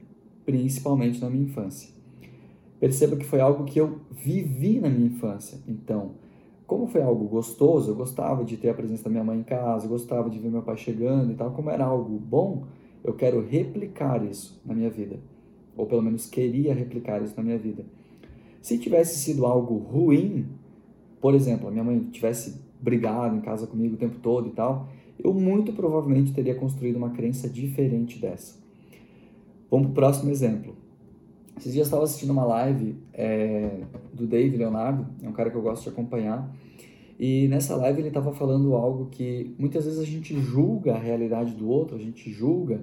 Principalmente 0.46 1.20
na 1.20 1.28
minha 1.28 1.42
infância 1.42 1.98
perceba 2.78 3.16
que 3.16 3.24
foi 3.24 3.40
algo 3.40 3.64
que 3.64 3.80
eu 3.80 3.98
vivi 4.12 4.78
na 4.78 4.88
minha 4.88 5.08
infância. 5.08 5.58
Então, 5.66 6.12
como 6.68 6.86
foi 6.86 7.02
algo 7.02 7.24
gostoso, 7.24 7.90
eu 7.90 7.96
gostava 7.96 8.44
de 8.44 8.56
ter 8.56 8.68
a 8.68 8.74
presença 8.74 9.02
da 9.02 9.10
minha 9.10 9.24
mãe 9.24 9.40
em 9.40 9.42
casa, 9.42 9.88
gostava 9.88 10.30
de 10.30 10.38
ver 10.38 10.48
meu 10.48 10.62
pai 10.62 10.76
chegando 10.76 11.32
e 11.32 11.34
tal, 11.34 11.50
como 11.50 11.68
era 11.68 11.84
algo 11.84 12.16
bom, 12.16 12.62
eu 13.02 13.14
quero 13.14 13.44
replicar 13.44 14.24
isso 14.24 14.60
na 14.64 14.72
minha 14.72 14.88
vida. 14.88 15.18
Ou 15.78 15.87
pelo 15.87 16.02
menos 16.02 16.26
queria 16.26 16.75
replicar 16.75 17.23
isso 17.23 17.35
na 17.37 17.42
minha 17.42 17.56
vida. 17.56 17.85
Se 18.61 18.76
tivesse 18.76 19.18
sido 19.18 19.47
algo 19.47 19.78
ruim, 19.78 20.47
por 21.20 21.35
exemplo, 21.35 21.68
a 21.68 21.70
minha 21.70 21.85
mãe 21.85 22.00
tivesse 22.12 22.61
brigado 22.80 23.37
em 23.37 23.40
casa 23.40 23.66
comigo 23.66 23.94
o 23.94 23.99
tempo 23.99 24.16
todo 24.20 24.49
e 24.49 24.50
tal, 24.50 24.88
eu 25.18 25.32
muito 25.32 25.73
provavelmente 25.73 26.32
teria 26.32 26.54
construído 26.54 26.97
uma 26.97 27.11
crença 27.11 27.49
diferente 27.49 28.18
dessa. 28.18 28.56
Vamos 29.70 29.87
para 29.87 29.92
o 29.92 29.94
próximo 29.94 30.30
exemplo. 30.30 30.76
Esses 31.56 31.73
dias 31.73 31.87
eu 31.87 31.88
estava 31.88 32.04
assistindo 32.04 32.30
uma 32.30 32.44
live 32.44 32.97
é, 33.12 33.80
do 34.12 34.26
Dave 34.26 34.56
Leonardo, 34.56 35.06
é 35.23 35.28
um 35.28 35.32
cara 35.32 35.50
que 35.50 35.56
eu 35.56 35.62
gosto 35.62 35.82
de 35.85 35.88
acompanhar, 35.88 36.54
e 37.18 37.49
nessa 37.49 37.75
live 37.75 38.00
ele 38.00 38.08
estava 38.08 38.32
falando 38.32 38.75
algo 38.75 39.06
que 39.11 39.54
muitas 39.58 39.85
vezes 39.85 39.99
a 39.99 40.04
gente 40.04 40.38
julga 40.40 40.94
a 40.94 40.99
realidade 40.99 41.52
do 41.54 41.68
outro, 41.68 41.97
a 41.97 41.99
gente 41.99 42.30
julga 42.30 42.80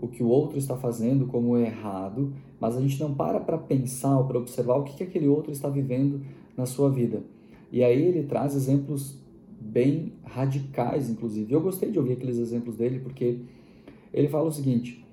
o 0.00 0.08
que 0.08 0.22
o 0.22 0.28
outro 0.28 0.58
está 0.58 0.76
fazendo 0.76 1.26
como 1.26 1.56
errado, 1.58 2.32
mas 2.58 2.76
a 2.76 2.80
gente 2.80 2.98
não 2.98 3.14
para 3.14 3.38
para 3.38 3.58
pensar 3.58 4.18
ou 4.18 4.24
para 4.24 4.38
observar 4.38 4.76
o 4.76 4.84
que, 4.84 4.96
que 4.96 5.04
aquele 5.04 5.28
outro 5.28 5.52
está 5.52 5.68
vivendo 5.68 6.22
na 6.56 6.64
sua 6.64 6.90
vida. 6.90 7.22
E 7.70 7.84
aí 7.84 8.02
ele 8.02 8.22
traz 8.22 8.54
exemplos 8.54 9.18
bem 9.60 10.14
radicais, 10.24 11.10
inclusive. 11.10 11.52
Eu 11.52 11.60
gostei 11.60 11.90
de 11.90 11.98
ouvir 11.98 12.14
aqueles 12.14 12.38
exemplos 12.38 12.76
dele 12.76 12.98
porque 13.00 13.40
ele 14.12 14.28
fala 14.28 14.48
o 14.48 14.52
seguinte: 14.52 15.04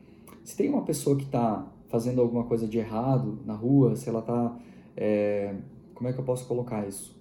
se 0.44 0.56
tem 0.56 0.70
uma 0.70 0.84
pessoa 0.84 1.18
que 1.18 1.26
está 1.26 1.68
fazendo 1.90 2.22
alguma 2.22 2.46
coisa 2.46 2.66
de 2.66 2.78
errado 2.78 3.40
na 3.46 3.54
rua, 3.54 3.96
se 3.96 4.08
ela 4.08 4.20
está. 4.20 4.58
É, 4.96 5.54
como 5.94 6.10
é 6.10 6.14
que 6.14 6.20
eu 6.20 6.24
posso 6.24 6.48
colocar 6.48 6.88
isso? 6.88 7.17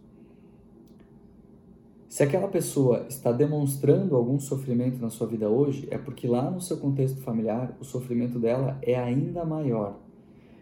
Se 2.09 2.23
aquela 2.23 2.47
pessoa 2.47 3.05
está 3.09 3.33
demonstrando 3.33 4.15
algum 4.15 4.39
sofrimento 4.39 5.01
na 5.01 5.11
sua 5.11 5.27
vida 5.27 5.49
hoje, 5.49 5.89
é 5.91 5.99
porque 5.99 6.29
lá 6.29 6.51
no 6.51 6.61
seu 6.61 6.77
contexto 6.77 7.21
familiar 7.21 7.77
o 7.81 7.85
sofrimento 7.85 8.39
dela 8.39 8.79
é 8.81 8.95
ainda 8.95 9.45
maior. 9.45 9.99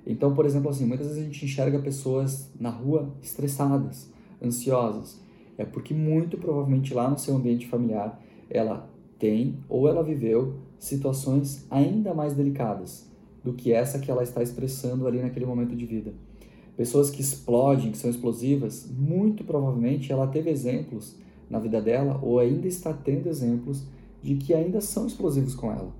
Então, 0.06 0.34
por 0.34 0.46
exemplo, 0.46 0.70
assim, 0.70 0.86
muitas 0.86 1.06
vezes 1.06 1.22
a 1.22 1.24
gente 1.24 1.44
enxerga 1.44 1.78
pessoas 1.78 2.50
na 2.58 2.70
rua 2.70 3.14
estressadas, 3.22 4.10
ansiosas. 4.42 5.20
É 5.56 5.64
porque 5.64 5.94
muito 5.94 6.38
provavelmente 6.38 6.94
lá 6.94 7.08
no 7.08 7.18
seu 7.18 7.36
ambiente 7.36 7.66
familiar 7.66 8.20
ela 8.50 8.88
tem 9.18 9.58
ou 9.68 9.88
ela 9.88 10.02
viveu 10.02 10.54
situações 10.78 11.66
ainda 11.70 12.12
mais 12.12 12.34
delicadas 12.34 13.08
do 13.42 13.52
que 13.52 13.72
essa 13.72 13.98
que 13.98 14.10
ela 14.10 14.22
está 14.22 14.42
expressando 14.42 15.06
ali 15.06 15.20
naquele 15.20 15.46
momento 15.46 15.76
de 15.76 15.84
vida. 15.84 16.12
Pessoas 16.76 17.10
que 17.10 17.20
explodem, 17.20 17.92
que 17.92 17.98
são 17.98 18.10
explosivas, 18.10 18.90
muito 18.90 19.44
provavelmente 19.44 20.10
ela 20.10 20.26
teve 20.26 20.50
exemplos 20.50 21.16
na 21.54 21.60
vida 21.60 21.80
dela 21.80 22.18
ou 22.20 22.40
ainda 22.40 22.66
está 22.66 22.92
tendo 22.92 23.28
exemplos 23.28 23.84
de 24.20 24.34
que 24.34 24.52
ainda 24.52 24.80
são 24.80 25.06
explosivos 25.06 25.54
com 25.54 25.70
ela. 25.70 25.94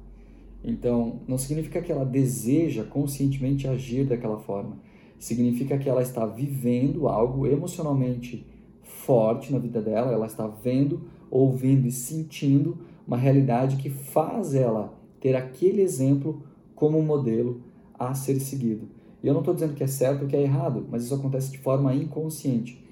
Então, 0.65 1.21
não 1.29 1.39
significa 1.39 1.81
que 1.81 1.93
ela 1.93 2.05
deseja 2.05 2.83
conscientemente 2.83 3.69
agir 3.69 4.05
daquela 4.05 4.39
forma. 4.39 4.77
Significa 5.17 5.79
que 5.79 5.89
ela 5.89 6.03
está 6.03 6.27
vivendo 6.27 7.07
algo 7.07 7.47
emocionalmente 7.47 8.45
forte 8.83 9.53
na 9.53 9.59
vida 9.61 9.81
dela, 9.81 10.11
ela 10.11 10.27
está 10.27 10.49
vendo, 10.49 11.03
ouvindo 11.31 11.87
e 11.87 11.93
sentindo 11.93 12.79
uma 13.07 13.17
realidade 13.17 13.77
que 13.77 13.91
faz 13.91 14.55
ela 14.55 14.93
ter 15.21 15.37
aquele 15.37 15.83
exemplo 15.83 16.43
como 16.75 17.01
modelo 17.01 17.61
a 17.97 18.13
ser 18.15 18.41
seguido. 18.41 18.89
E 19.23 19.29
eu 19.29 19.33
não 19.33 19.41
estou 19.41 19.55
dizendo 19.55 19.75
que 19.75 19.85
é 19.85 19.87
certo 19.87 20.23
ou 20.23 20.29
que 20.29 20.35
é 20.35 20.43
errado, 20.43 20.85
mas 20.91 21.05
isso 21.05 21.15
acontece 21.15 21.53
de 21.53 21.59
forma 21.59 21.95
inconsciente. 21.95 22.83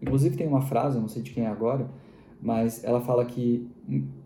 Inclusive 0.00 0.36
tem 0.36 0.46
uma 0.46 0.60
frase, 0.60 0.98
não 0.98 1.08
sei 1.08 1.22
de 1.22 1.32
quem 1.32 1.44
é 1.44 1.48
agora, 1.48 1.90
mas 2.42 2.82
ela 2.82 3.00
fala 3.00 3.24
que 3.24 3.70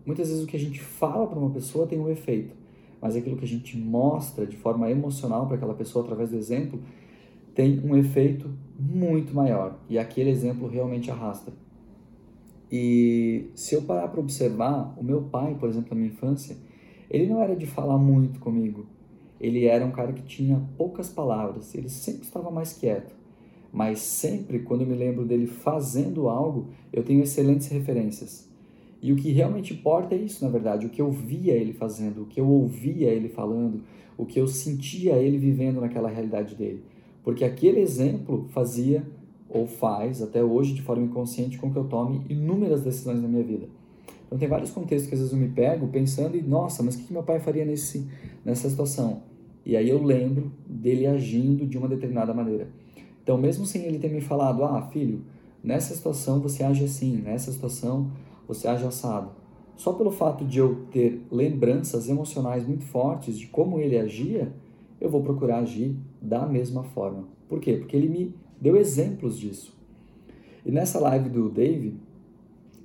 muitas 0.03 0.29
vezes 0.29 0.43
o 0.43 0.47
que 0.47 0.57
a 0.57 0.59
gente 0.59 0.81
fala 0.81 1.27
para 1.27 1.37
uma 1.37 1.51
pessoa 1.51 1.85
tem 1.85 1.99
um 1.99 2.09
efeito, 2.09 2.55
mas 2.99 3.15
aquilo 3.15 3.37
que 3.37 3.45
a 3.45 3.47
gente 3.47 3.77
mostra 3.77 4.47
de 4.47 4.57
forma 4.57 4.89
emocional 4.89 5.45
para 5.45 5.55
aquela 5.55 5.75
pessoa 5.75 6.03
através 6.03 6.31
do 6.31 6.37
exemplo 6.37 6.81
tem 7.53 7.79
um 7.79 7.95
efeito 7.95 8.49
muito 8.79 9.35
maior 9.35 9.77
e 9.87 9.99
aquele 9.99 10.31
exemplo 10.31 10.67
realmente 10.67 11.11
arrasta. 11.11 11.53
E 12.71 13.51
se 13.53 13.75
eu 13.75 13.83
parar 13.83 14.07
para 14.07 14.19
observar, 14.19 14.93
o 14.97 15.03
meu 15.03 15.21
pai, 15.21 15.55
por 15.55 15.69
exemplo, 15.69 15.89
na 15.91 15.95
minha 15.95 16.09
infância, 16.11 16.57
ele 17.09 17.27
não 17.27 17.41
era 17.41 17.55
de 17.55 17.65
falar 17.65 17.97
muito 17.97 18.39
comigo. 18.39 18.85
Ele 19.39 19.65
era 19.65 19.85
um 19.85 19.91
cara 19.91 20.11
que 20.11 20.23
tinha 20.23 20.61
poucas 20.75 21.09
palavras, 21.09 21.73
ele 21.75 21.87
sempre 21.87 22.23
estava 22.23 22.51
mais 22.51 22.73
quieto 22.73 23.16
mas 23.77 23.99
sempre 23.99 24.57
quando 24.57 24.81
eu 24.81 24.87
me 24.87 24.95
lembro 24.95 25.23
dele 25.23 25.45
fazendo 25.45 26.27
algo, 26.29 26.69
eu 26.91 27.03
tenho 27.03 27.21
excelentes 27.21 27.67
referências. 27.67 28.49
E 29.03 29.13
o 29.13 29.15
que 29.15 29.29
realmente 29.29 29.71
importa 29.71 30.15
é 30.15 30.17
isso, 30.17 30.43
na 30.43 30.49
verdade, 30.49 30.87
o 30.87 30.89
que 30.89 30.99
eu 30.99 31.11
via 31.11 31.53
ele 31.53 31.73
fazendo, 31.73 32.23
o 32.23 32.25
que 32.25 32.41
eu 32.41 32.49
ouvia 32.49 33.09
ele 33.09 33.29
falando, 33.29 33.83
o 34.17 34.25
que 34.25 34.39
eu 34.39 34.47
sentia 34.47 35.13
ele 35.17 35.37
vivendo 35.37 35.79
naquela 35.79 36.09
realidade 36.09 36.55
dele. 36.55 36.81
Porque 37.23 37.45
aquele 37.45 37.79
exemplo 37.79 38.47
fazia 38.49 39.05
ou 39.47 39.67
faz 39.67 40.23
até 40.23 40.43
hoje 40.43 40.73
de 40.73 40.81
forma 40.81 41.05
inconsciente 41.05 41.59
com 41.59 41.71
que 41.71 41.77
eu 41.77 41.83
tome 41.83 42.23
inúmeras 42.27 42.81
decisões 42.81 43.21
na 43.21 43.27
minha 43.27 43.43
vida. 43.43 43.67
Então 44.25 44.39
tem 44.39 44.47
vários 44.47 44.71
contextos 44.71 45.07
que 45.07 45.13
às 45.13 45.19
vezes 45.19 45.35
eu 45.35 45.39
me 45.39 45.49
pego 45.49 45.87
pensando 45.89 46.35
e 46.35 46.41
nossa, 46.41 46.81
mas 46.81 46.95
o 46.95 46.97
que 46.97 47.13
meu 47.13 47.21
pai 47.21 47.39
faria 47.39 47.63
nesse 47.63 48.07
nessa 48.43 48.67
situação? 48.67 49.21
E 49.63 49.77
aí 49.77 49.87
eu 49.87 50.01
lembro 50.01 50.51
dele 50.67 51.05
agindo 51.05 51.67
de 51.67 51.77
uma 51.77 51.87
determinada 51.87 52.33
maneira. 52.33 52.67
Então, 53.27 53.37
mesmo 53.37 53.65
sem 53.65 53.83
ele 53.83 53.99
ter 53.99 54.09
me 54.09 54.21
falado, 54.21 54.63
ah, 54.63 54.81
filho, 54.83 55.21
nessa 55.61 55.93
situação 55.93 56.39
você 56.39 56.63
age 56.63 56.85
assim, 56.85 57.17
nessa 57.17 57.51
situação 57.51 58.09
você 58.47 58.69
age 58.69 58.85
assado. 58.85 59.31
Só 59.75 59.91
pelo 59.91 60.11
fato 60.11 60.45
de 60.45 60.59
eu 60.59 60.85
ter 60.91 61.21
lembranças 61.29 62.07
emocionais 62.07 62.65
muito 62.65 62.85
fortes 62.85 63.37
de 63.37 63.47
como 63.47 63.81
ele 63.81 63.97
agia, 63.97 64.53
eu 65.01 65.09
vou 65.09 65.21
procurar 65.21 65.57
agir 65.57 65.93
da 66.21 66.45
mesma 66.45 66.85
forma. 66.85 67.25
Por 67.49 67.59
quê? 67.59 67.73
Porque 67.73 67.97
ele 67.97 68.07
me 68.07 68.33
deu 68.61 68.77
exemplos 68.77 69.37
disso. 69.37 69.77
E 70.65 70.71
nessa 70.71 70.97
live 70.97 71.27
do 71.27 71.49
Dave, 71.49 71.95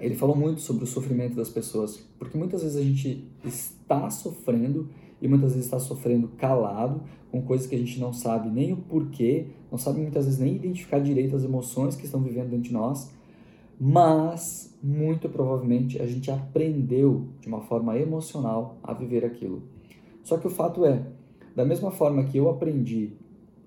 ele 0.00 0.16
falou 0.16 0.34
muito 0.34 0.60
sobre 0.60 0.82
o 0.82 0.88
sofrimento 0.88 1.36
das 1.36 1.50
pessoas, 1.50 2.04
porque 2.18 2.36
muitas 2.36 2.64
vezes 2.64 2.76
a 2.76 2.82
gente 2.82 3.28
está 3.44 4.10
sofrendo 4.10 4.88
e 5.22 5.28
muitas 5.28 5.52
vezes 5.52 5.66
está 5.66 5.78
sofrendo 5.78 6.28
calado 6.36 7.00
com 7.30 7.40
coisas 7.40 7.66
que 7.66 7.76
a 7.76 7.78
gente 7.78 7.98
não 8.00 8.12
sabe 8.12 8.50
nem 8.50 8.72
o 8.72 8.76
porquê, 8.76 9.46
não 9.70 9.78
sabe 9.78 10.00
muitas 10.00 10.24
vezes 10.24 10.40
nem 10.40 10.56
identificar 10.56 10.98
direito 10.98 11.36
as 11.36 11.44
emoções 11.44 11.94
que 11.94 12.04
estão 12.04 12.20
vivendo 12.20 12.50
dentro 12.50 12.64
de 12.64 12.72
nós, 12.72 13.10
mas 13.80 14.76
muito 14.82 15.28
provavelmente 15.28 16.02
a 16.02 16.06
gente 16.06 16.30
aprendeu 16.30 17.28
de 17.40 17.46
uma 17.46 17.60
forma 17.60 17.96
emocional 17.96 18.76
a 18.82 18.92
viver 18.92 19.24
aquilo. 19.24 19.62
Só 20.24 20.36
que 20.36 20.46
o 20.46 20.50
fato 20.50 20.84
é, 20.84 21.06
da 21.54 21.64
mesma 21.64 21.92
forma 21.92 22.24
que 22.24 22.36
eu 22.36 22.50
aprendi 22.50 23.12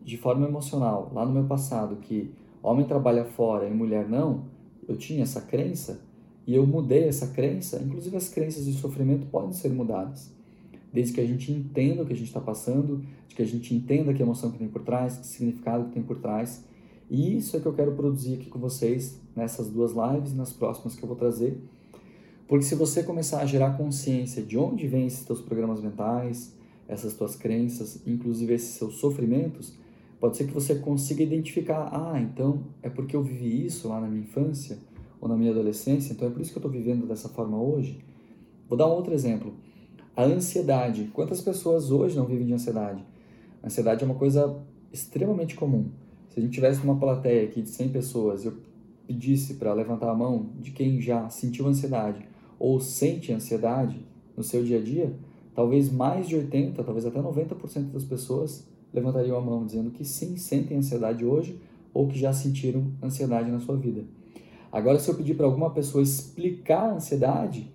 de 0.04 0.18
forma 0.18 0.46
emocional 0.46 1.10
lá 1.14 1.26
no 1.26 1.32
meu 1.32 1.46
passado 1.46 1.96
que 1.96 2.32
homem 2.62 2.86
trabalha 2.86 3.24
fora 3.24 3.68
e 3.68 3.74
mulher 3.74 4.08
não, 4.10 4.44
eu 4.88 4.98
tinha 4.98 5.24
essa 5.24 5.42
crença 5.42 6.02
e 6.46 6.54
eu 6.54 6.68
mudei 6.68 7.08
essa 7.08 7.28
crença, 7.28 7.82
inclusive 7.82 8.16
as 8.18 8.30
crenças 8.30 8.66
de 8.66 8.74
sofrimento 8.74 9.26
podem 9.28 9.54
ser 9.54 9.70
mudadas 9.70 10.35
desde 10.96 11.14
que 11.14 11.20
a 11.20 11.28
gente 11.28 11.52
entenda 11.52 12.04
o 12.04 12.06
que 12.06 12.14
a 12.14 12.16
gente 12.16 12.28
está 12.28 12.40
passando, 12.40 13.04
de 13.28 13.36
que 13.36 13.42
a 13.42 13.46
gente 13.46 13.76
entenda 13.76 14.14
que 14.14 14.24
emoção 14.24 14.50
que 14.50 14.58
tem 14.58 14.70
por 14.70 14.82
trás, 14.82 15.18
que 15.18 15.28
significado 15.28 15.86
que 15.86 15.92
tem 15.92 16.02
por 16.02 16.18
trás. 16.20 16.64
E 17.12 17.36
isso 17.36 17.58
é 17.58 17.60
que 17.60 17.66
eu 17.66 17.74
quero 17.74 17.92
produzir 17.92 18.36
aqui 18.36 18.50
com 18.50 18.58
vocês 18.58 19.20
nessas 19.36 19.70
duas 19.70 19.92
lives 19.92 20.32
e 20.32 20.36
nas 20.36 20.54
próximas 20.54 20.96
que 20.96 21.04
eu 21.04 21.08
vou 21.08 21.18
trazer. 21.18 21.62
Porque 22.48 22.64
se 22.64 22.76
você 22.76 23.04
começar 23.04 23.42
a 23.42 23.46
gerar 23.46 23.76
consciência 23.76 24.42
de 24.42 24.58
onde 24.58 24.88
vêm 24.88 25.06
esses 25.06 25.26
teus 25.26 25.42
programas 25.42 25.82
mentais, 25.82 26.56
essas 26.88 27.14
tuas 27.14 27.36
crenças, 27.36 28.02
inclusive 28.08 28.54
esses 28.54 28.70
seus 28.70 28.96
sofrimentos, 28.96 29.74
pode 30.18 30.38
ser 30.38 30.48
que 30.48 30.54
você 30.54 30.76
consiga 30.76 31.22
identificar, 31.22 31.90
ah, 31.92 32.22
então 32.22 32.64
é 32.82 32.90
porque 32.90 33.18
eu 33.18 33.22
vivi 33.22 33.66
isso 33.66 33.90
lá 33.90 34.00
na 34.00 34.08
minha 34.08 34.24
infância 34.24 34.78
ou 35.20 35.28
na 35.28 35.36
minha 35.36 35.52
adolescência, 35.52 36.14
então 36.14 36.30
é 36.30 36.32
por 36.32 36.40
isso 36.40 36.52
que 36.52 36.58
eu 36.58 36.62
estou 36.62 36.72
vivendo 36.72 37.06
dessa 37.06 37.28
forma 37.28 37.62
hoje. 37.62 38.00
Vou 38.70 38.78
dar 38.78 38.88
um 38.88 38.92
outro 38.92 39.14
exemplo. 39.14 39.54
A 40.16 40.24
ansiedade. 40.24 41.10
Quantas 41.14 41.42
pessoas 41.42 41.92
hoje 41.92 42.16
não 42.16 42.26
vivem 42.26 42.48
de 42.48 42.54
ansiedade? 42.54 43.04
A 43.62 43.68
ansiedade 43.68 44.02
é 44.02 44.06
uma 44.06 44.16
coisa 44.16 44.62
extremamente 44.94 45.56
comum. 45.56 45.90
Se 46.30 46.40
a 46.40 46.42
gente 46.42 46.54
tivesse 46.54 46.82
uma 46.82 46.96
plateia 46.96 47.44
aqui 47.44 47.62
de 47.62 47.70
100 47.70 47.90
pessoas 47.90 48.44
e 48.46 48.48
eu 48.48 48.54
pedisse 49.06 49.56
para 49.56 49.74
levantar 49.74 50.10
a 50.10 50.16
mão 50.16 50.52
de 50.58 50.72
quem 50.72 51.02
já 51.02 51.28
sentiu 51.30 51.68
ansiedade 51.68 52.26
ou 52.58 52.80
sente 52.80 53.34
ansiedade 53.34 54.00
no 54.38 54.44
seu 54.44 54.64
dia 54.64 54.78
a 54.78 54.82
dia, 54.82 55.14
talvez 55.54 55.92
mais 55.92 56.30
de 56.30 56.38
80, 56.38 56.82
talvez 56.82 57.06
até 57.06 57.20
90% 57.22 57.92
das 57.92 58.06
pessoas 58.06 58.66
levantariam 58.94 59.38
a 59.38 59.42
mão 59.42 59.66
dizendo 59.66 59.92
que 59.92 60.06
sim, 60.06 60.38
sentem 60.38 60.78
ansiedade 60.78 61.26
hoje 61.26 61.60
ou 61.94 62.08
que 62.08 62.18
já 62.18 62.32
sentiram 62.32 62.88
ansiedade 63.04 63.52
na 63.52 63.60
sua 63.60 63.76
vida. 63.76 64.06
Agora, 64.72 64.98
se 64.98 65.10
eu 65.10 65.16
pedir 65.16 65.36
para 65.36 65.46
alguma 65.46 65.72
pessoa 65.72 66.02
explicar 66.02 66.92
a 66.92 66.96
ansiedade, 66.96 67.75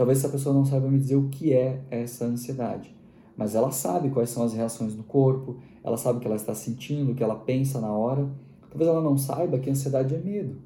Talvez 0.00 0.20
essa 0.20 0.30
pessoa 0.30 0.54
não 0.54 0.64
saiba 0.64 0.88
me 0.88 0.98
dizer 0.98 1.16
o 1.16 1.28
que 1.28 1.52
é 1.52 1.82
essa 1.90 2.24
ansiedade, 2.24 2.96
mas 3.36 3.54
ela 3.54 3.70
sabe 3.70 4.08
quais 4.08 4.30
são 4.30 4.42
as 4.42 4.54
reações 4.54 4.96
no 4.96 5.02
corpo, 5.02 5.56
ela 5.84 5.98
sabe 5.98 6.16
o 6.16 6.20
que 6.22 6.26
ela 6.26 6.36
está 6.36 6.54
sentindo, 6.54 7.12
o 7.12 7.14
que 7.14 7.22
ela 7.22 7.36
pensa 7.36 7.82
na 7.82 7.92
hora. 7.92 8.26
Talvez 8.70 8.88
ela 8.88 9.02
não 9.02 9.18
saiba 9.18 9.58
que 9.58 9.68
ansiedade 9.68 10.14
é 10.14 10.18
medo. 10.18 10.56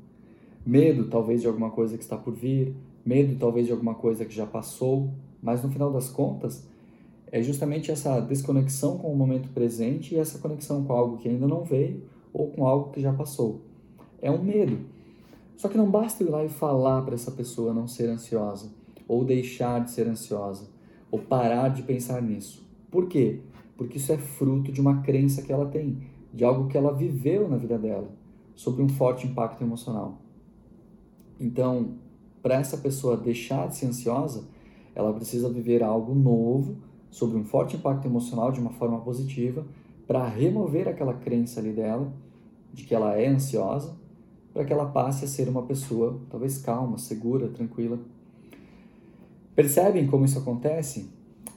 Medo, 0.65 1.09
talvez, 1.09 1.41
de 1.41 1.49
alguma 1.49 1.71
coisa 1.71 1.97
que 1.97 2.05
está 2.05 2.17
por 2.17 2.33
vir, 2.33 2.77
medo, 3.05 3.37
talvez, 3.37 3.67
de 3.67 3.73
alguma 3.73 3.97
coisa 3.97 4.25
que 4.25 4.33
já 4.33 4.47
passou, 4.47 5.11
mas 5.43 5.61
no 5.65 5.69
final 5.69 5.91
das 5.91 6.09
contas, 6.09 6.65
é 7.33 7.43
justamente 7.43 7.91
essa 7.91 8.21
desconexão 8.21 8.99
com 8.99 9.13
o 9.13 9.17
momento 9.17 9.49
presente 9.49 10.15
e 10.15 10.19
essa 10.19 10.39
conexão 10.39 10.85
com 10.85 10.93
algo 10.93 11.17
que 11.17 11.29
ainda 11.29 11.49
não 11.49 11.65
veio 11.65 12.05
ou 12.33 12.53
com 12.53 12.69
algo 12.69 12.93
que 12.93 13.01
já 13.01 13.13
passou. 13.13 13.63
É 14.23 14.31
um 14.31 14.41
medo. 14.41 14.79
Só 15.57 15.69
que 15.69 15.77
não 15.77 15.91
basta 15.91 16.23
ir 16.23 16.29
lá 16.29 16.45
e 16.45 16.49
falar 16.49 17.03
para 17.03 17.17
essa 17.17 17.33
pessoa 17.33 17.75
não 17.75 17.89
ser 17.89 18.09
ansiosa, 18.09 18.71
ou 19.07 19.25
deixar 19.25 19.83
de 19.83 19.91
ser 19.91 20.07
ansiosa, 20.07 20.69
ou 21.11 21.19
parar 21.19 21.69
de 21.69 21.83
pensar 21.83 22.23
nisso. 22.23 22.67
Por 22.91 23.09
quê? 23.09 23.41
Porque 23.77 23.99
isso 23.99 24.13
é 24.13 24.19
fruto 24.19 24.71
de 24.71 24.81
uma 24.81 25.03
crença 25.03 25.43
que 25.43 25.53
ela 25.53 25.67
tem, 25.67 25.99
de 26.33 26.45
algo 26.45 26.69
que 26.69 26.77
ela 26.77 26.93
viveu 26.93 27.49
na 27.49 27.57
vida 27.57 27.79
dela, 27.79 28.09
sobre 28.55 28.83
um 28.83 28.89
forte 28.89 29.27
impacto 29.27 29.63
emocional. 29.63 30.19
Então, 31.39 31.95
para 32.43 32.57
essa 32.57 32.77
pessoa 32.77 33.17
deixar 33.17 33.69
de 33.69 33.77
ser 33.77 33.87
ansiosa, 33.87 34.45
ela 34.95 35.13
precisa 35.13 35.49
viver 35.49 35.83
algo 35.83 36.15
novo 36.15 36.77
sobre 37.11 37.37
um 37.37 37.45
forte 37.45 37.77
impacto 37.77 38.07
emocional 38.07 38.53
de 38.53 38.61
uma 38.61 38.71
forma 38.71 39.01
positiva 39.01 39.67
para 40.07 40.27
remover 40.29 40.89
aquela 40.89 41.15
crença 41.15 41.61
ali 41.61 41.73
dela 41.73 42.13
de 42.73 42.85
que 42.85 42.95
ela 42.95 43.15
é 43.15 43.29
ansiosa, 43.29 43.97
para 44.53 44.65
que 44.65 44.73
ela 44.73 44.87
passe 44.87 45.25
a 45.25 45.29
ser 45.29 45.49
uma 45.49 45.63
pessoa 45.63 46.21
talvez 46.29 46.59
calma, 46.59 46.99
segura, 46.99 47.49
tranquila. 47.49 47.99
Percebem 49.55 50.07
como 50.07 50.25
isso 50.25 50.39
acontece? 50.39 51.11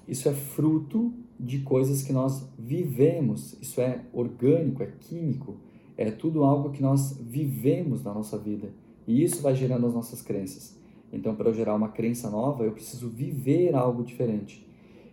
Isso 0.08 0.30
é 0.30 0.34
fruto 0.34 1.12
de 1.40 1.60
coisas 1.60 2.02
que 2.02 2.14
nós 2.14 2.48
vivemos, 2.58 3.58
isso 3.62 3.82
é 3.82 4.02
orgânico, 4.14 4.82
é 4.84 4.88
químico, 5.00 5.58
é 5.98 6.12
tudo 6.12 6.44
algo 6.44 6.70
que 6.70 6.82
nós 6.82 7.18
vivemos 7.20 8.04
na 8.04 8.14
nossa 8.14 8.38
vida. 8.38 8.70
E 9.08 9.24
isso 9.24 9.42
vai 9.42 9.56
gerando 9.56 9.88
as 9.88 9.94
nossas 9.94 10.22
crenças. 10.22 10.78
Então, 11.12 11.36
para 11.36 11.50
eu 11.50 11.54
gerar 11.54 11.76
uma 11.76 11.90
crença 11.90 12.30
nova, 12.30 12.64
eu 12.64 12.72
preciso 12.72 13.10
viver 13.10 13.74
algo 13.74 14.04
diferente. 14.04 14.68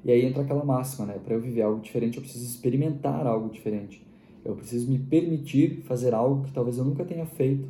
E 0.04 0.10
aí 0.10 0.24
entra 0.24 0.42
aquela 0.42 0.64
máxima, 0.64 1.06
né? 1.06 1.18
Para 1.24 1.34
eu 1.34 1.40
viver 1.40 1.62
algo 1.62 1.80
diferente, 1.80 2.18
eu 2.18 2.22
preciso 2.22 2.44
experimentar 2.44 3.26
algo 3.26 3.48
diferente. 3.48 4.04
Eu 4.44 4.54
preciso 4.54 4.90
me 4.90 4.98
permitir 4.98 5.82
fazer 5.86 6.12
algo 6.12 6.44
que 6.44 6.52
talvez 6.52 6.76
eu 6.76 6.84
nunca 6.84 7.04
tenha 7.04 7.24
feito 7.24 7.66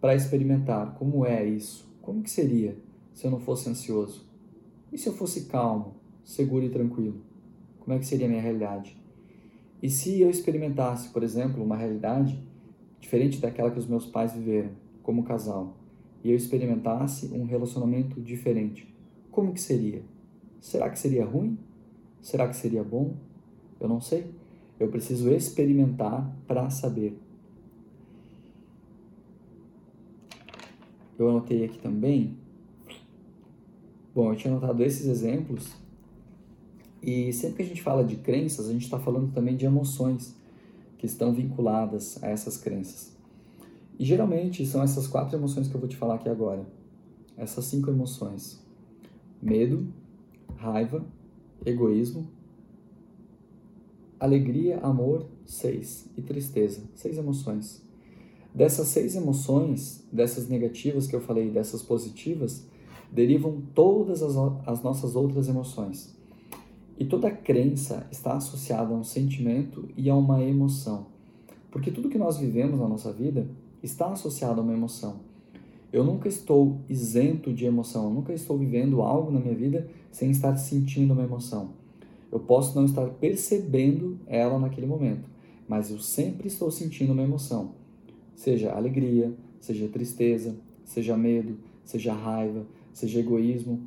para 0.00 0.14
experimentar 0.14 0.94
como 0.98 1.24
é 1.24 1.46
isso. 1.46 1.88
Como 2.02 2.22
que 2.22 2.30
seria 2.30 2.76
se 3.14 3.26
eu 3.26 3.30
não 3.30 3.40
fosse 3.40 3.70
ansioso? 3.70 4.33
E 4.94 4.98
se 4.98 5.08
eu 5.08 5.12
fosse 5.12 5.46
calmo, 5.46 5.96
seguro 6.22 6.64
e 6.64 6.70
tranquilo? 6.70 7.20
Como 7.80 7.96
é 7.96 7.98
que 7.98 8.06
seria 8.06 8.26
a 8.26 8.28
minha 8.28 8.40
realidade? 8.40 8.96
E 9.82 9.90
se 9.90 10.20
eu 10.20 10.30
experimentasse, 10.30 11.08
por 11.08 11.24
exemplo, 11.24 11.64
uma 11.64 11.76
realidade 11.76 12.40
diferente 13.00 13.40
daquela 13.40 13.72
que 13.72 13.78
os 13.80 13.88
meus 13.88 14.06
pais 14.06 14.32
viveram 14.32 14.70
como 15.02 15.24
casal, 15.24 15.76
e 16.22 16.30
eu 16.30 16.36
experimentasse 16.36 17.26
um 17.34 17.44
relacionamento 17.44 18.20
diferente, 18.20 18.86
como 19.32 19.52
que 19.52 19.60
seria? 19.60 20.00
Será 20.60 20.88
que 20.88 20.98
seria 20.98 21.24
ruim? 21.24 21.58
Será 22.22 22.46
que 22.46 22.54
seria 22.54 22.84
bom? 22.84 23.16
Eu 23.80 23.88
não 23.88 24.00
sei. 24.00 24.30
Eu 24.78 24.88
preciso 24.90 25.28
experimentar 25.28 26.32
para 26.46 26.70
saber. 26.70 27.18
Eu 31.18 31.30
anotei 31.30 31.64
aqui 31.64 31.80
também. 31.80 32.43
Bom, 34.14 34.32
eu 34.32 34.36
tinha 34.36 34.52
anotado 34.52 34.80
esses 34.84 35.06
exemplos. 35.06 35.72
E 37.02 37.32
sempre 37.32 37.56
que 37.56 37.62
a 37.62 37.66
gente 37.66 37.82
fala 37.82 38.04
de 38.04 38.16
crenças, 38.16 38.68
a 38.68 38.72
gente 38.72 38.84
está 38.84 38.98
falando 38.98 39.32
também 39.32 39.56
de 39.56 39.66
emoções 39.66 40.34
que 40.96 41.04
estão 41.04 41.32
vinculadas 41.34 42.22
a 42.22 42.28
essas 42.28 42.56
crenças. 42.56 43.12
E 43.98 44.04
geralmente 44.04 44.64
são 44.66 44.82
essas 44.82 45.08
quatro 45.08 45.36
emoções 45.36 45.66
que 45.66 45.74
eu 45.74 45.80
vou 45.80 45.88
te 45.88 45.96
falar 45.96 46.14
aqui 46.14 46.28
agora. 46.28 46.64
Essas 47.36 47.64
cinco 47.64 47.90
emoções: 47.90 48.62
medo, 49.42 49.86
raiva, 50.56 51.04
egoísmo, 51.66 52.28
alegria, 54.20 54.78
amor, 54.78 55.26
seis, 55.44 56.06
e 56.16 56.22
tristeza, 56.22 56.82
seis 56.94 57.18
emoções. 57.18 57.82
Dessas 58.54 58.86
seis 58.86 59.16
emoções, 59.16 60.04
dessas 60.12 60.48
negativas 60.48 61.08
que 61.08 61.16
eu 61.16 61.20
falei, 61.20 61.50
dessas 61.50 61.82
positivas, 61.82 62.64
derivam 63.14 63.62
todas 63.72 64.22
as, 64.22 64.36
as 64.66 64.82
nossas 64.82 65.14
outras 65.14 65.48
emoções. 65.48 66.12
E 66.98 67.04
toda 67.04 67.30
crença 67.30 68.06
está 68.10 68.34
associada 68.34 68.92
a 68.92 68.96
um 68.96 69.04
sentimento 69.04 69.88
e 69.96 70.10
a 70.10 70.16
uma 70.16 70.42
emoção. 70.42 71.06
Porque 71.70 71.92
tudo 71.92 72.08
que 72.08 72.18
nós 72.18 72.36
vivemos 72.36 72.80
na 72.80 72.88
nossa 72.88 73.12
vida 73.12 73.48
está 73.82 74.12
associado 74.12 74.60
a 74.60 74.64
uma 74.64 74.72
emoção. 74.72 75.20
Eu 75.92 76.02
nunca 76.02 76.28
estou 76.28 76.80
isento 76.88 77.52
de 77.52 77.64
emoção, 77.66 78.06
eu 78.06 78.10
nunca 78.10 78.32
estou 78.32 78.58
vivendo 78.58 79.00
algo 79.00 79.30
na 79.30 79.38
minha 79.38 79.54
vida 79.54 79.88
sem 80.10 80.30
estar 80.30 80.56
sentindo 80.56 81.12
uma 81.12 81.22
emoção. 81.22 81.70
Eu 82.32 82.40
posso 82.40 82.74
não 82.74 82.84
estar 82.84 83.06
percebendo 83.10 84.18
ela 84.26 84.58
naquele 84.58 84.88
momento, 84.88 85.28
mas 85.68 85.92
eu 85.92 86.00
sempre 86.00 86.48
estou 86.48 86.68
sentindo 86.68 87.12
uma 87.12 87.22
emoção. 87.22 87.72
Seja 88.34 88.72
alegria, 88.72 89.32
seja 89.60 89.86
tristeza, 89.86 90.56
seja 90.84 91.16
medo, 91.16 91.56
seja 91.84 92.12
raiva, 92.12 92.66
seja 92.94 93.20
egoísmo, 93.20 93.80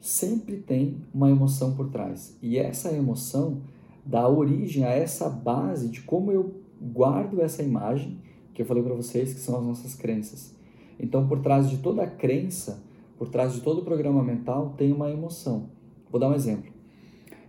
sempre 0.00 0.56
tem 0.56 0.96
uma 1.12 1.28
emoção 1.28 1.74
por 1.74 1.90
trás. 1.90 2.36
E 2.40 2.56
essa 2.56 2.92
emoção 2.92 3.60
dá 4.04 4.26
origem 4.28 4.84
a 4.84 4.90
essa 4.90 5.28
base 5.28 5.88
de 5.88 6.00
como 6.02 6.30
eu 6.30 6.54
guardo 6.80 7.42
essa 7.42 7.62
imagem 7.62 8.18
que 8.54 8.62
eu 8.62 8.66
falei 8.66 8.82
para 8.82 8.94
vocês 8.94 9.34
que 9.34 9.40
são 9.40 9.58
as 9.58 9.66
nossas 9.66 9.94
crenças. 9.94 10.54
Então, 10.98 11.26
por 11.26 11.40
trás 11.40 11.68
de 11.68 11.78
toda 11.78 12.02
a 12.02 12.06
crença, 12.06 12.82
por 13.18 13.28
trás 13.28 13.52
de 13.52 13.60
todo 13.60 13.80
o 13.80 13.84
programa 13.84 14.22
mental, 14.22 14.74
tem 14.78 14.92
uma 14.92 15.10
emoção. 15.10 15.68
Vou 16.10 16.20
dar 16.20 16.28
um 16.28 16.34
exemplo. 16.34 16.72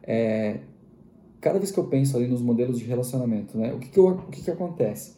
É, 0.04 0.60
cada 1.40 1.60
vez 1.60 1.72
que 1.72 1.78
eu 1.78 1.86
penso 1.86 2.18
ali 2.18 2.28
nos 2.28 2.42
modelos 2.42 2.80
de 2.80 2.86
relacionamento, 2.86 3.58
né, 3.58 3.74
o, 3.74 3.80
que, 3.80 3.90
que, 3.90 4.00
eu, 4.00 4.08
o 4.10 4.32
que, 4.32 4.42
que 4.42 4.52
acontece? 4.52 5.16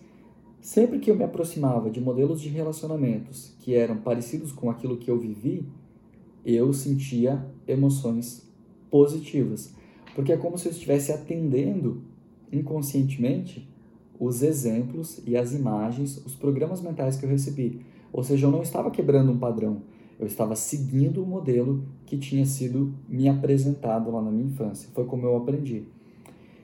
Sempre 0.62 1.00
que 1.00 1.10
eu 1.10 1.16
me 1.16 1.24
aproximava 1.24 1.90
de 1.90 2.02
modelos 2.02 2.42
de 2.42 2.50
relacionamentos 2.50 3.54
que 3.60 3.76
eram 3.76 3.98
parecidos 3.98 4.52
com 4.52 4.70
aquilo 4.70 4.98
que 4.98 5.10
eu 5.10 5.18
vivi, 5.18 5.66
eu 6.46 6.74
sentia 6.74 7.46
emoções 7.68 8.48
positivas. 8.90 9.74
Porque 10.16 10.34
é 10.34 10.38
como 10.38 10.58
se 10.58 10.68
eu 10.68 10.72
estivesse 10.72 11.12
atendendo 11.12 12.02
inconscientemente 12.52 13.70
os 14.20 14.42
exemplos 14.42 15.22
e 15.26 15.38
as 15.38 15.54
imagens, 15.54 16.18
os 16.26 16.36
programas 16.36 16.82
mentais 16.82 17.16
que 17.16 17.26
eu 17.26 17.30
recebi. 17.30 17.80
Ou 18.12 18.24
seja, 18.24 18.48
eu 18.48 18.52
não 18.52 18.62
estava 18.62 18.92
quebrando 18.92 19.32
um 19.32 19.38
padrão, 19.38 19.84
eu 20.20 20.28
estava 20.28 20.56
seguindo 20.56 21.24
o 21.24 21.26
modelo 21.26 21.86
que 22.06 22.18
tinha 22.18 22.46
sido 22.46 22.94
me 23.08 23.30
apresentado 23.30 24.12
lá 24.12 24.22
na 24.22 24.30
minha 24.30 24.48
infância. 24.48 24.90
Foi 24.94 25.06
como 25.06 25.26
eu 25.26 25.38
aprendi. 25.38 25.86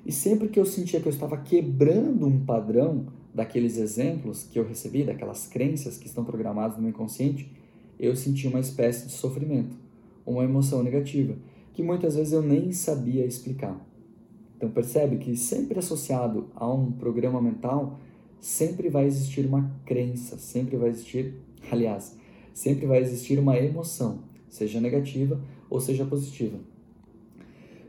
E 0.05 0.11
sempre 0.11 0.49
que 0.49 0.59
eu 0.59 0.65
sentia 0.65 0.99
que 0.99 1.07
eu 1.07 1.11
estava 1.11 1.37
quebrando 1.37 2.27
um 2.27 2.43
padrão 2.43 3.05
daqueles 3.35 3.77
exemplos 3.77 4.43
que 4.43 4.57
eu 4.57 4.65
recebi, 4.65 5.03
daquelas 5.03 5.45
crenças 5.45 5.97
que 5.97 6.07
estão 6.07 6.23
programadas 6.23 6.77
no 6.77 6.83
meu 6.83 6.91
inconsciente, 6.91 7.51
eu 7.99 8.15
sentia 8.15 8.49
uma 8.49 8.61
espécie 8.61 9.07
de 9.07 9.11
sofrimento, 9.11 9.75
uma 10.25 10.45
emoção 10.45 10.81
negativa, 10.81 11.35
que 11.73 11.83
muitas 11.83 12.15
vezes 12.15 12.31
eu 12.31 12.41
nem 12.41 12.71
sabia 12.71 13.25
explicar. 13.25 13.77
Então 14.55 14.71
percebe 14.71 15.17
que 15.17 15.35
sempre 15.35 15.77
associado 15.77 16.49
a 16.55 16.71
um 16.71 16.93
programa 16.93 17.41
mental 17.41 17.99
sempre 18.39 18.87
vai 18.87 19.05
existir 19.05 19.45
uma 19.45 19.69
crença, 19.85 20.37
sempre 20.37 20.77
vai 20.77 20.89
existir, 20.89 21.35
aliás, 21.69 22.15
sempre 22.53 22.85
vai 22.85 22.99
existir 22.99 23.37
uma 23.37 23.57
emoção, 23.57 24.19
seja 24.49 24.79
negativa 24.79 25.41
ou 25.69 25.81
seja 25.81 26.05
positiva. 26.05 26.57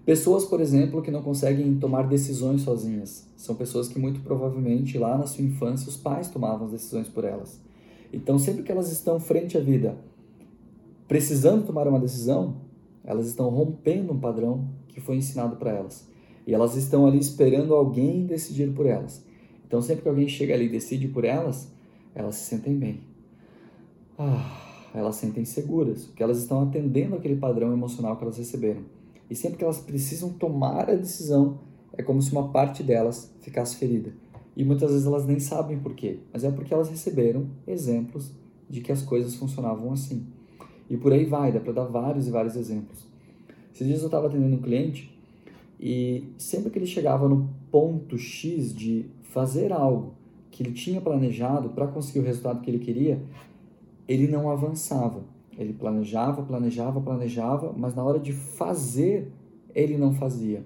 Pessoas, 0.06 0.44
por 0.44 0.60
exemplo, 0.60 1.02
que 1.02 1.10
não 1.10 1.20
conseguem 1.20 1.74
tomar 1.80 2.06
decisões 2.06 2.62
sozinhas, 2.62 3.26
são 3.36 3.56
pessoas 3.56 3.88
que 3.88 3.98
muito 3.98 4.20
provavelmente 4.20 4.96
lá 4.96 5.18
na 5.18 5.26
sua 5.26 5.44
infância 5.44 5.88
os 5.88 5.96
pais 5.96 6.28
tomavam 6.28 6.66
as 6.66 6.72
decisões 6.72 7.08
por 7.08 7.24
elas. 7.24 7.60
Então, 8.12 8.38
sempre 8.38 8.62
que 8.62 8.70
elas 8.70 8.92
estão 8.92 9.18
frente 9.18 9.58
à 9.58 9.60
vida, 9.60 9.98
precisando 11.08 11.66
tomar 11.66 11.88
uma 11.88 11.98
decisão, 11.98 12.58
elas 13.02 13.26
estão 13.26 13.48
rompendo 13.48 14.12
um 14.12 14.20
padrão 14.20 14.68
que 14.86 15.00
foi 15.00 15.16
ensinado 15.16 15.56
para 15.56 15.72
elas. 15.72 16.06
E 16.46 16.54
elas 16.54 16.76
estão 16.76 17.04
ali 17.04 17.18
esperando 17.18 17.74
alguém 17.74 18.26
decidir 18.26 18.72
por 18.72 18.86
elas. 18.86 19.24
Então, 19.66 19.82
sempre 19.82 20.02
que 20.02 20.08
alguém 20.08 20.28
chega 20.28 20.54
ali 20.54 20.66
e 20.66 20.68
decide 20.68 21.08
por 21.08 21.24
elas, 21.24 21.68
elas 22.14 22.36
se 22.36 22.44
sentem 22.44 22.78
bem. 22.78 23.00
Ah, 24.16 24.88
elas 24.94 25.16
se 25.16 25.26
sentem 25.26 25.44
seguras, 25.44 26.04
porque 26.04 26.22
elas 26.22 26.38
estão 26.38 26.62
atendendo 26.62 27.16
aquele 27.16 27.34
padrão 27.34 27.72
emocional 27.72 28.16
que 28.16 28.22
elas 28.22 28.38
receberam. 28.38 28.94
E 29.30 29.34
sempre 29.34 29.58
que 29.58 29.64
elas 29.64 29.78
precisam 29.78 30.30
tomar 30.30 30.88
a 30.88 30.94
decisão, 30.94 31.58
é 31.92 32.02
como 32.02 32.22
se 32.22 32.32
uma 32.32 32.48
parte 32.48 32.82
delas 32.82 33.32
ficasse 33.40 33.76
ferida. 33.76 34.12
E 34.56 34.64
muitas 34.64 34.90
vezes 34.90 35.06
elas 35.06 35.26
nem 35.26 35.38
sabem 35.38 35.78
por 35.78 35.94
quê, 35.94 36.18
mas 36.32 36.44
é 36.44 36.50
porque 36.50 36.72
elas 36.72 36.88
receberam 36.88 37.46
exemplos 37.66 38.32
de 38.68 38.80
que 38.80 38.92
as 38.92 39.02
coisas 39.02 39.34
funcionavam 39.34 39.92
assim. 39.92 40.26
E 40.88 40.96
por 40.96 41.12
aí 41.12 41.24
vai, 41.24 41.52
dá 41.52 41.60
para 41.60 41.72
dar 41.72 41.84
vários 41.84 42.26
e 42.26 42.30
vários 42.30 42.56
exemplos. 42.56 43.06
Esses 43.74 43.86
dias 43.86 44.00
eu 44.00 44.06
estava 44.06 44.28
atendendo 44.28 44.56
um 44.56 44.62
cliente 44.62 45.14
e 45.78 46.24
sempre 46.38 46.70
que 46.70 46.78
ele 46.78 46.86
chegava 46.86 47.28
no 47.28 47.50
ponto 47.70 48.16
X 48.16 48.74
de 48.74 49.06
fazer 49.22 49.72
algo 49.72 50.14
que 50.50 50.62
ele 50.62 50.72
tinha 50.72 51.00
planejado 51.00 51.68
para 51.70 51.86
conseguir 51.86 52.20
o 52.20 52.22
resultado 52.22 52.62
que 52.62 52.70
ele 52.70 52.78
queria, 52.78 53.20
ele 54.08 54.26
não 54.26 54.50
avançava. 54.50 55.22
Ele 55.58 55.72
planejava, 55.72 56.42
planejava, 56.42 57.00
planejava, 57.00 57.74
mas 57.76 57.94
na 57.94 58.04
hora 58.04 58.18
de 58.18 58.32
fazer 58.32 59.32
ele 59.74 59.96
não 59.96 60.12
fazia? 60.14 60.64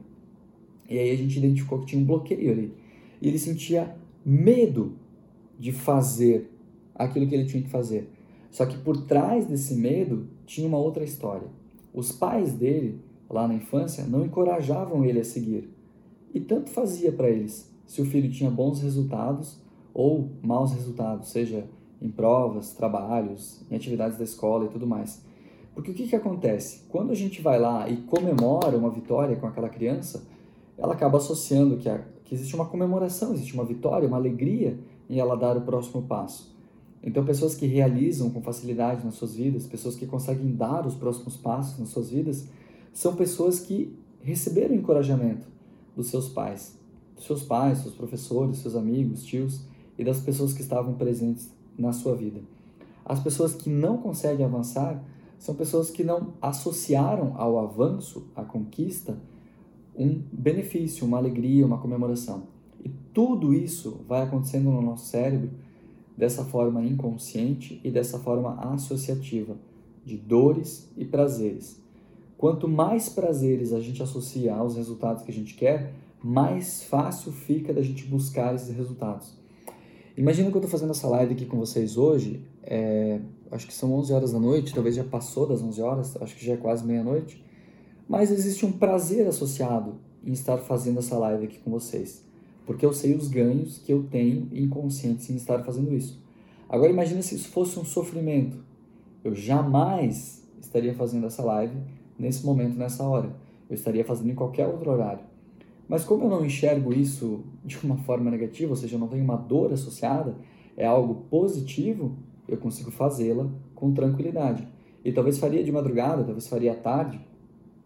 E 0.89 0.99
aí 0.99 1.11
a 1.11 1.17
gente 1.17 1.39
identificou 1.39 1.81
que 1.81 1.87
tinha 1.87 2.03
um 2.03 2.05
bloqueio 2.05 2.53
ali. 2.53 2.75
E 3.21 3.29
ele 3.29 3.39
sentia 3.39 3.95
medo 4.25 4.93
de 5.59 5.73
fazer 5.73 6.51
aquilo 6.95 7.27
que 7.27 7.35
ele 7.35 7.45
tinha 7.45 7.63
que 7.63 7.69
fazer. 7.69 8.11
Só 8.51 8.67
que 8.67 8.79
por 8.79 9.05
trás 9.05 9.47
desse 9.47 9.75
medo 9.75 10.27
tinha 10.45 10.67
uma 10.67 10.79
outra 10.79 11.05
história. 11.05 11.47
Os 11.95 12.11
pais 12.13 12.53
dele, 12.55 13.01
lá 13.29 13.47
na 13.47 13.55
infância, 13.55 14.05
não 14.05 14.25
encorajavam 14.25 15.05
ele 15.05 15.21
a 15.21 15.25
seguir. 15.25 15.71
E 16.35 16.41
tanto 16.41 16.71
fazia 16.71 17.13
para 17.13 17.31
eles 17.31 17.71
se 17.87 18.01
o 18.01 18.05
filho 18.05 18.31
tinha 18.31 18.51
bons 18.51 18.81
resultados 18.81 19.59
ou 19.93 20.31
maus 20.43 20.73
resultados, 20.73 21.29
seja 21.29 21.67
em 22.01 22.11
provas, 22.11 22.73
trabalhos, 22.73 23.61
em 23.71 23.77
atividades 23.77 24.17
da 24.17 24.25
escola 24.25 24.65
e 24.65 24.69
tudo 24.69 24.87
mais. 24.87 25.23
Porque 25.75 25.91
o 25.91 25.95
que, 25.95 26.09
que 26.09 26.17
acontece? 26.17 26.83
Quando 26.89 27.11
a 27.11 27.15
gente 27.15 27.41
vai 27.41 27.59
lá 27.59 27.89
e 27.89 27.99
comemora 27.99 28.77
uma 28.77 28.91
vitória 28.91 29.37
com 29.37 29.47
aquela 29.47 29.69
criança, 29.69 30.23
ela 30.77 30.95
acaba 30.95 31.19
associando 31.19 31.77
que, 31.77 31.89
a, 31.89 32.03
que 32.25 32.35
existe 32.35 32.55
uma 32.55 32.67
comemoração, 32.67 33.33
existe 33.33 33.55
uma 33.55 33.65
vitória, 33.65 34.09
uma 34.09 34.17
alegria 34.17 34.79
em 35.09 35.19
ela 35.19 35.37
dar 35.37 35.57
o 35.57 35.61
próximo 35.63 36.03
passo. 36.03 36.55
Então, 37.03 37.25
pessoas 37.25 37.55
que 37.55 37.67
realizam 37.67 38.31
com 38.31 38.43
facilidade 38.43 39.05
nas 39.05 39.15
suas 39.15 39.35
vidas, 39.35 39.67
pessoas 39.67 39.97
que 39.97 40.07
conseguem 40.07 40.55
dar 40.55 40.87
os 40.87 40.95
próximos 40.95 41.37
passos 41.37 41.79
nas 41.79 41.89
suas 41.89 42.11
vidas, 42.11 42.47
são 42.93 43.15
pessoas 43.15 43.61
que 43.61 43.97
receberam 44.23 44.75
encorajamento 44.75 45.47
dos 45.97 46.09
seus 46.09 46.29
pais, 46.29 46.79
dos 47.17 47.25
seus 47.25 47.43
pais, 47.43 47.79
seus 47.79 47.95
professores, 47.95 48.59
seus 48.59 48.77
amigos, 48.77 49.25
tios 49.25 49.63
e 49.99 50.05
das 50.05 50.21
pessoas 50.21 50.53
que 50.53 50.61
estavam 50.61 50.95
presentes 50.95 51.51
na 51.81 51.93
sua 51.93 52.15
vida. 52.15 52.41
As 53.05 53.21
pessoas 53.21 53.55
que 53.55 53.71
não 53.71 53.97
conseguem 53.99 54.45
avançar 54.45 55.03
são 55.39 55.55
pessoas 55.55 55.91
que 55.91 56.05
não 56.05 56.35
associaram 56.41 57.35
ao 57.37 57.59
avanço, 57.59 58.27
à 58.37 58.45
conquista, 58.45 59.19
um 59.97 60.23
benefício, 60.31 61.07
uma 61.07 61.17
alegria, 61.17 61.67
uma 61.67 61.79
comemoração. 61.79 62.45
E 62.85 62.91
tudo 63.13 63.53
isso 63.53 64.03
vai 64.07 64.23
acontecendo 64.23 64.71
no 64.71 64.83
nosso 64.83 65.07
cérebro 65.07 65.51
dessa 66.17 66.45
forma 66.45 66.85
inconsciente 66.85 67.81
e 67.83 67.91
dessa 67.91 68.19
forma 68.19 68.55
associativa, 68.73 69.57
de 70.05 70.17
dores 70.17 70.93
e 70.97 71.05
prazeres. 71.05 71.81
Quanto 72.37 72.69
mais 72.69 73.09
prazeres 73.09 73.73
a 73.73 73.81
gente 73.81 74.03
associa 74.03 74.55
aos 74.55 74.77
resultados 74.77 75.23
que 75.23 75.31
a 75.31 75.35
gente 75.35 75.55
quer, 75.55 75.95
mais 76.23 76.83
fácil 76.83 77.33
fica 77.33 77.73
da 77.73 77.83
gente 77.83 78.05
buscar 78.05 78.55
esses 78.55 78.75
resultados. 78.75 79.40
Imagina 80.17 80.51
que 80.51 80.57
eu 80.57 80.61
estou 80.61 80.71
fazendo 80.71 80.91
essa 80.91 81.07
live 81.09 81.35
aqui 81.35 81.47
com 81.47 81.57
vocês 81.57 81.97
hoje, 81.97 82.43
é, 82.63 83.21
acho 83.51 83.67
que 83.67 83.73
são 83.73 83.93
11 83.95 84.13
horas 84.13 84.33
da 84.33 84.41
noite, 84.41 84.75
talvez 84.75 84.97
já 84.97 85.05
passou 85.05 85.47
das 85.47 85.63
11 85.63 85.81
horas, 85.81 86.17
acho 86.21 86.37
que 86.37 86.45
já 86.45 86.55
é 86.55 86.57
quase 86.57 86.85
meia-noite, 86.85 87.43
mas 88.09 88.31
existe 88.31 88.67
um 88.67 88.73
prazer 88.73 89.27
associado 89.27 89.95
em 90.25 90.33
estar 90.33 90.59
fazendo 90.59 90.99
essa 90.99 91.17
live 91.17 91.45
aqui 91.45 91.59
com 91.59 91.71
vocês, 91.71 92.25
porque 92.67 92.85
eu 92.85 92.93
sei 92.93 93.15
os 93.15 93.29
ganhos 93.29 93.79
que 93.79 93.93
eu 93.93 94.03
tenho 94.03 94.49
inconscientes 94.53 95.31
em 95.31 95.37
estar 95.37 95.63
fazendo 95.63 95.95
isso. 95.95 96.21
Agora 96.69 96.91
imagine 96.91 97.23
se 97.23 97.35
isso 97.35 97.49
fosse 97.49 97.79
um 97.79 97.85
sofrimento. 97.85 98.59
Eu 99.25 99.35
jamais 99.35 100.45
estaria 100.61 100.95
fazendo 100.95 101.27
essa 101.27 101.43
live 101.43 101.77
nesse 102.19 102.45
momento, 102.45 102.77
nessa 102.77 103.03
hora. 103.03 103.35
Eu 103.69 103.75
estaria 103.75 104.05
fazendo 104.05 104.31
em 104.31 104.35
qualquer 104.35 104.67
outro 104.67 104.91
horário. 104.91 105.30
Mas 105.91 106.05
como 106.05 106.27
eu 106.27 106.31
não 106.31 106.45
enxergo 106.45 106.93
isso 106.93 107.43
de 107.65 107.77
uma 107.85 107.97
forma 107.97 108.31
negativa, 108.31 108.71
ou 108.71 108.77
seja, 108.77 108.95
eu 108.95 109.01
não 109.01 109.09
tenho 109.09 109.25
uma 109.25 109.35
dor 109.37 109.73
associada, 109.73 110.37
é 110.77 110.87
algo 110.87 111.27
positivo, 111.29 112.17
eu 112.47 112.57
consigo 112.59 112.93
fazê-la 112.93 113.51
com 113.75 113.93
tranquilidade. 113.93 114.69
E 115.05 115.11
talvez 115.11 115.37
faria 115.37 115.65
de 115.65 115.73
madrugada, 115.73 116.23
talvez 116.23 116.47
faria 116.47 116.75
à 116.75 116.77
tarde, 116.77 117.21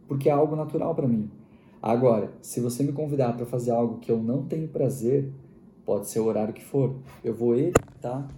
porque 0.06 0.28
é 0.28 0.32
algo 0.32 0.54
natural 0.54 0.94
para 0.94 1.08
mim. 1.08 1.30
Agora, 1.80 2.30
se 2.42 2.60
você 2.60 2.82
me 2.82 2.92
convidar 2.92 3.32
para 3.34 3.46
fazer 3.46 3.70
algo 3.70 3.96
que 4.00 4.12
eu 4.12 4.22
não 4.22 4.44
tenho 4.44 4.68
prazer, 4.68 5.32
pode 5.82 6.06
ser 6.06 6.20
o 6.20 6.26
horário 6.26 6.52
que 6.52 6.62
for, 6.62 6.96
eu 7.24 7.32
vou 7.32 7.56
evitar, 7.56 8.28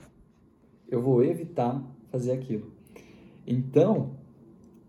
eu 0.89 1.03
vou 1.03 1.25
evitar 1.25 1.83
fazer 2.09 2.31
aquilo. 2.31 2.71
Então, 3.45 4.11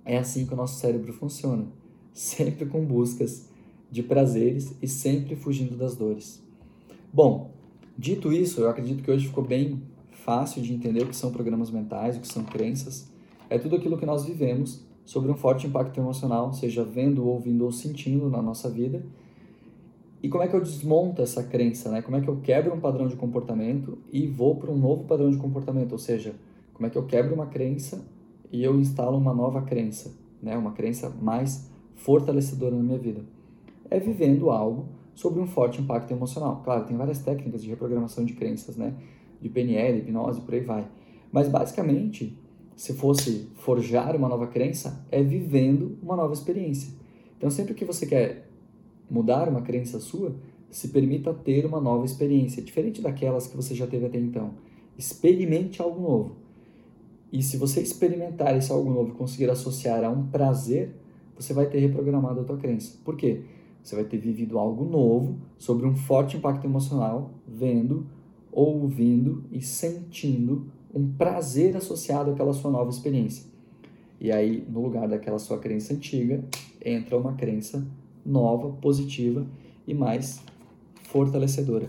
é 0.06 0.20
assim 0.20 0.46
que 0.46 0.54
o 0.54 0.58
nosso 0.58 0.80
cérebro 0.80 1.12
funciona, 1.14 1.66
sempre 2.14 2.68
com 2.68 2.86
buscas 2.86 3.47
de 3.90 4.04
prazeres 4.04 4.76
e 4.82 4.88
sempre 4.88 5.36
fugindo 5.36 5.76
das 5.76 5.96
dores. 5.96 6.44
Bom, 7.12 7.52
dito 7.98 8.32
isso, 8.34 8.62
eu 8.62 8.70
acredito 8.70 9.02
que 9.02 9.10
hoje 9.10 9.28
ficou 9.28 9.44
bem 9.44 9.82
fácil 10.12 10.62
de 10.62 10.74
entender 10.74 11.04
o 11.04 11.08
que 11.08 11.16
são 11.16 11.32
programas 11.32 11.72
mentais, 11.72 12.18
o 12.18 12.20
que 12.20 12.28
são 12.28 12.44
crenças. 12.44 13.10
É 13.50 13.58
tudo 13.58 13.76
aquilo 13.76 13.98
que 13.98 14.06
nós 14.06 14.26
vivemos 14.26 14.86
sobre 15.06 15.32
um 15.32 15.36
forte 15.36 15.68
impacto 15.68 15.98
emocional, 15.98 16.52
seja 16.52 16.84
vendo, 16.84 17.26
ouvindo 17.26 17.64
ou 17.64 17.72
sentindo 17.72 18.30
na 18.30 18.42
nossa 18.42 18.70
vida. 18.70 19.06
E 20.22 20.28
como 20.28 20.44
é 20.44 20.48
que 20.48 20.56
eu 20.56 20.60
desmonto 20.60 21.22
essa 21.22 21.44
crença, 21.44 21.90
né? 21.90 22.02
Como 22.02 22.18
é 22.18 22.22
que 22.22 22.28
eu 22.28 22.38
quebro 22.42 22.74
um 22.74 22.80
padrão 22.80 23.08
de 23.08 23.16
comportamento 23.16 23.98
e 24.12 24.28
vou 24.28 24.56
para 24.56 24.70
um 24.70 24.78
novo 24.78 25.06
padrão 25.06 25.32
de 25.32 25.38
comportamento, 25.38 25.94
ou 25.94 25.98
seja, 25.98 26.36
como 26.74 26.88
é 26.88 26.90
que 26.90 26.98
eu 26.98 27.06
quebro 27.06 27.34
uma 27.34 27.46
crença 27.46 28.04
e 28.52 28.64
eu 28.64 28.78
instalo 28.80 29.18
uma 29.18 29.34
nova 29.34 29.62
crença, 29.62 30.14
né? 30.44 30.58
Uma 30.58 30.74
crença 30.74 31.10
mais 31.10 31.70
fortalecedora 31.96 32.76
na 32.76 32.84
minha 32.84 33.00
vida 33.00 33.37
é 33.90 34.00
vivendo 34.00 34.50
algo 34.50 34.90
sobre 35.14 35.40
um 35.42 35.48
forte 35.48 35.82
impacto 35.82 36.12
emocional. 36.12 36.62
Claro, 36.64 36.86
tem 36.86 36.96
várias 36.96 37.20
técnicas 37.20 37.64
de 37.64 37.70
reprogramação 37.70 38.24
de 38.24 38.34
crenças, 38.34 38.78
né? 38.78 38.94
De 39.42 39.50
PNL, 39.50 40.00
hipnose, 40.00 40.42
por 40.42 40.54
aí 40.54 40.62
vai. 40.62 40.88
Mas 41.32 41.48
basicamente, 41.48 42.38
se 42.76 42.94
fosse 42.94 43.50
forjar 43.56 44.16
uma 44.16 44.30
nova 44.30 44.48
crença, 44.48 45.06
é 45.12 45.22
vivendo 45.24 45.98
uma 46.02 46.16
nova 46.16 46.34
experiência. 46.34 46.94
Então, 47.38 47.50
sempre 47.50 47.74
que 47.74 47.84
você 47.84 48.06
quer 48.06 48.50
mudar 49.10 49.50
uma 49.50 49.62
crença 49.62 50.00
sua, 50.00 50.36
se 50.70 50.90
permita 50.90 51.34
ter 51.34 51.66
uma 51.66 51.80
nova 51.80 52.06
experiência, 52.06 52.62
diferente 52.62 53.02
daquelas 53.02 53.48
que 53.48 53.56
você 53.56 53.74
já 53.74 53.88
teve 53.88 54.06
até 54.06 54.20
então. 54.20 54.52
Experimente 54.98 55.82
algo 55.82 56.02
novo. 56.02 56.36
E 57.32 57.42
se 57.42 57.58
você 57.58 57.82
experimentar 57.82 58.56
esse 58.56 58.72
algo 58.72 58.90
novo 58.90 59.10
e 59.10 59.14
conseguir 59.14 59.50
associar 59.50 60.04
a 60.04 60.10
um 60.10 60.28
prazer, 60.28 60.96
você 61.36 61.54
vai 61.54 61.68
ter 61.68 61.80
reprogramado 61.80 62.42
a 62.42 62.44
tua 62.44 62.58
crença. 62.58 62.98
Por 63.04 63.16
quê? 63.16 63.44
Você 63.88 63.96
vai 63.96 64.04
ter 64.04 64.18
vivido 64.18 64.60
algo 64.60 64.84
novo 64.84 65.38
sobre 65.58 65.88
um 65.88 65.96
forte 65.96 66.36
impacto 66.36 66.66
emocional, 66.66 67.32
vendo, 67.48 68.06
ouvindo 68.52 69.46
e 69.50 69.62
sentindo 69.62 70.66
um 70.94 71.08
prazer 71.14 71.78
associado 71.78 72.32
àquela 72.32 72.52
sua 72.52 72.70
nova 72.70 72.90
experiência. 72.90 73.46
E 74.20 74.30
aí, 74.30 74.68
no 74.68 74.82
lugar 74.82 75.08
daquela 75.08 75.40
sua 75.40 75.58
crença 75.58 75.94
antiga, 75.94 76.44
entra 76.84 77.18
uma 77.18 77.36
crença 77.36 77.88
nova, 78.26 78.72
positiva 78.82 79.48
e 79.88 79.94
mais 79.94 80.44
fortalecedora. 81.04 81.88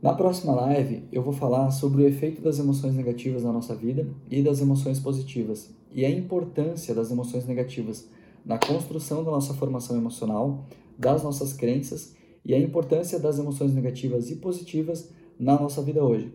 Na 0.00 0.14
próxima 0.14 0.54
live, 0.54 1.04
eu 1.12 1.22
vou 1.22 1.34
falar 1.34 1.70
sobre 1.70 2.02
o 2.02 2.08
efeito 2.08 2.40
das 2.40 2.58
emoções 2.58 2.94
negativas 2.94 3.44
na 3.44 3.52
nossa 3.52 3.74
vida 3.74 4.08
e 4.30 4.40
das 4.40 4.62
emoções 4.62 4.98
positivas 4.98 5.70
e 5.92 6.02
a 6.02 6.10
importância 6.10 6.94
das 6.94 7.10
emoções 7.10 7.46
negativas 7.46 8.08
na 8.44 8.58
construção 8.58 9.24
da 9.24 9.30
nossa 9.30 9.54
formação 9.54 9.96
emocional, 9.96 10.66
das 10.98 11.22
nossas 11.22 11.52
crenças 11.52 12.14
e 12.44 12.54
a 12.54 12.58
importância 12.58 13.18
das 13.18 13.38
emoções 13.38 13.72
negativas 13.72 14.30
e 14.30 14.36
positivas 14.36 15.10
na 15.38 15.58
nossa 15.58 15.82
vida 15.82 16.04
hoje. 16.04 16.32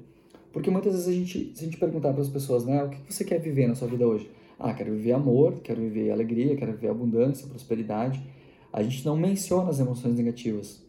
Porque 0.51 0.71
muitas 0.71 0.93
vezes 0.93 1.07
a 1.07 1.11
gente, 1.11 1.51
se 1.53 1.61
a 1.61 1.65
gente 1.65 1.77
perguntar 1.77 2.13
para 2.13 2.21
as 2.21 2.29
pessoas, 2.29 2.65
né, 2.65 2.83
o 2.83 2.89
que 2.89 3.13
você 3.13 3.23
quer 3.23 3.39
viver 3.39 3.67
na 3.67 3.75
sua 3.75 3.87
vida 3.87 4.07
hoje? 4.07 4.29
Ah, 4.57 4.73
quero 4.73 4.93
viver 4.93 5.11
amor, 5.11 5.59
quero 5.61 5.81
viver 5.81 6.11
alegria, 6.11 6.55
quero 6.55 6.71
viver 6.71 6.87
abundância, 6.87 7.47
prosperidade. 7.47 8.23
A 8.71 8.81
gente 8.81 9.05
não 9.05 9.17
menciona 9.17 9.69
as 9.69 9.79
emoções 9.79 10.15
negativas, 10.15 10.81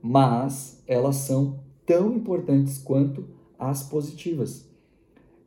mas 0.00 0.82
elas 0.86 1.16
são 1.16 1.60
tão 1.84 2.14
importantes 2.14 2.78
quanto 2.78 3.26
as 3.58 3.82
positivas. 3.82 4.66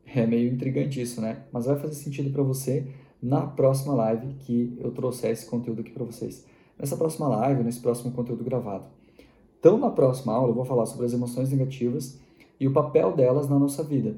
É 0.05 0.27
meio 0.27 0.53
intrigante 0.53 1.01
isso, 1.01 1.19
né? 1.19 1.43
Mas 1.51 1.65
vai 1.65 1.75
fazer 1.79 1.95
sentido 1.95 2.29
para 2.29 2.43
você 2.43 2.87
na 3.23 3.47
próxima 3.47 3.93
live 3.93 4.33
que 4.39 4.77
eu 4.77 4.91
trouxer 4.91 5.31
esse 5.31 5.45
conteúdo 5.45 5.79
aqui 5.79 5.91
para 5.91 6.03
vocês. 6.03 6.45
Nessa 6.77 6.97
próxima 6.97 7.29
live, 7.29 7.63
nesse 7.63 7.79
próximo 7.79 8.11
conteúdo 8.11 8.43
gravado. 8.43 8.85
Então, 9.57 9.77
na 9.77 9.89
próxima 9.89 10.33
aula, 10.33 10.49
eu 10.49 10.53
vou 10.53 10.65
falar 10.65 10.85
sobre 10.85 11.05
as 11.05 11.13
emoções 11.13 11.49
negativas 11.49 12.19
e 12.59 12.67
o 12.67 12.73
papel 12.73 13.15
delas 13.15 13.47
na 13.47 13.57
nossa 13.57 13.81
vida, 13.81 14.17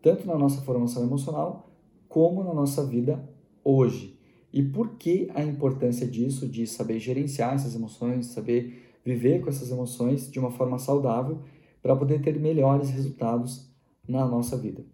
tanto 0.00 0.28
na 0.28 0.38
nossa 0.38 0.60
formação 0.60 1.02
emocional, 1.02 1.68
como 2.08 2.44
na 2.44 2.54
nossa 2.54 2.86
vida 2.86 3.28
hoje. 3.64 4.16
E 4.52 4.62
por 4.62 4.90
que 4.90 5.28
a 5.34 5.42
importância 5.42 6.06
disso, 6.06 6.46
de 6.46 6.68
saber 6.68 7.00
gerenciar 7.00 7.54
essas 7.54 7.74
emoções, 7.74 8.26
saber 8.26 8.80
viver 9.04 9.40
com 9.42 9.48
essas 9.48 9.72
emoções 9.72 10.30
de 10.30 10.38
uma 10.38 10.52
forma 10.52 10.78
saudável 10.78 11.40
para 11.82 11.96
poder 11.96 12.22
ter 12.22 12.38
melhores 12.38 12.90
resultados 12.90 13.68
na 14.08 14.24
nossa 14.24 14.56
vida. 14.56 14.84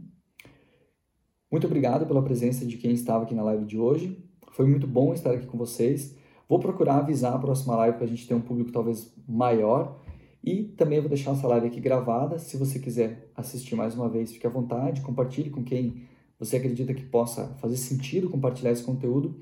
Muito 1.53 1.67
obrigado 1.67 2.07
pela 2.07 2.23
presença 2.23 2.65
de 2.65 2.79
quem 2.79 2.93
estava 2.93 3.25
aqui 3.25 3.35
na 3.35 3.43
live 3.43 3.67
de 3.67 3.79
hoje. 3.79 4.17
Foi 4.53 4.65
muito 4.65 4.87
bom 4.87 5.13
estar 5.13 5.33
aqui 5.33 5.47
com 5.47 5.59
vocês. 5.59 6.17
Vou 6.49 6.59
procurar 6.59 6.97
avisar 6.97 7.35
a 7.35 7.39
próxima 7.39 7.77
live 7.77 7.99
para 7.99 8.07
a 8.07 8.09
gente 8.09 8.27
ter 8.27 8.33
um 8.33 8.41
público 8.41 8.73
talvez 8.73 9.13
maior. 9.29 10.01
E 10.43 10.63
também 10.65 10.99
vou 10.99 11.11
deixar 11.11 11.33
essa 11.33 11.47
live 11.47 11.67
aqui 11.67 11.79
gravada. 11.79 12.39
Se 12.39 12.57
você 12.57 12.79
quiser 12.79 13.31
assistir 13.37 13.75
mais 13.75 13.95
uma 13.95 14.09
vez, 14.09 14.33
fique 14.33 14.47
à 14.47 14.51
vontade. 14.51 15.03
Compartilhe 15.03 15.51
com 15.51 15.63
quem 15.63 16.05
você 16.39 16.57
acredita 16.57 16.95
que 16.95 17.05
possa 17.05 17.49
fazer 17.61 17.77
sentido 17.77 18.31
compartilhar 18.31 18.71
esse 18.71 18.83
conteúdo 18.83 19.37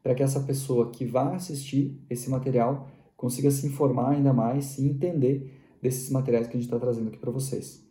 para 0.00 0.14
que 0.14 0.22
essa 0.22 0.38
pessoa 0.38 0.92
que 0.92 1.04
vai 1.04 1.34
assistir 1.34 2.00
esse 2.08 2.30
material 2.30 2.86
consiga 3.16 3.50
se 3.50 3.66
informar 3.66 4.12
ainda 4.12 4.32
mais 4.32 4.78
e 4.78 4.86
entender 4.86 5.52
desses 5.82 6.08
materiais 6.08 6.46
que 6.46 6.56
a 6.56 6.60
gente 6.60 6.68
está 6.68 6.78
trazendo 6.78 7.08
aqui 7.08 7.18
para 7.18 7.32
vocês. 7.32 7.87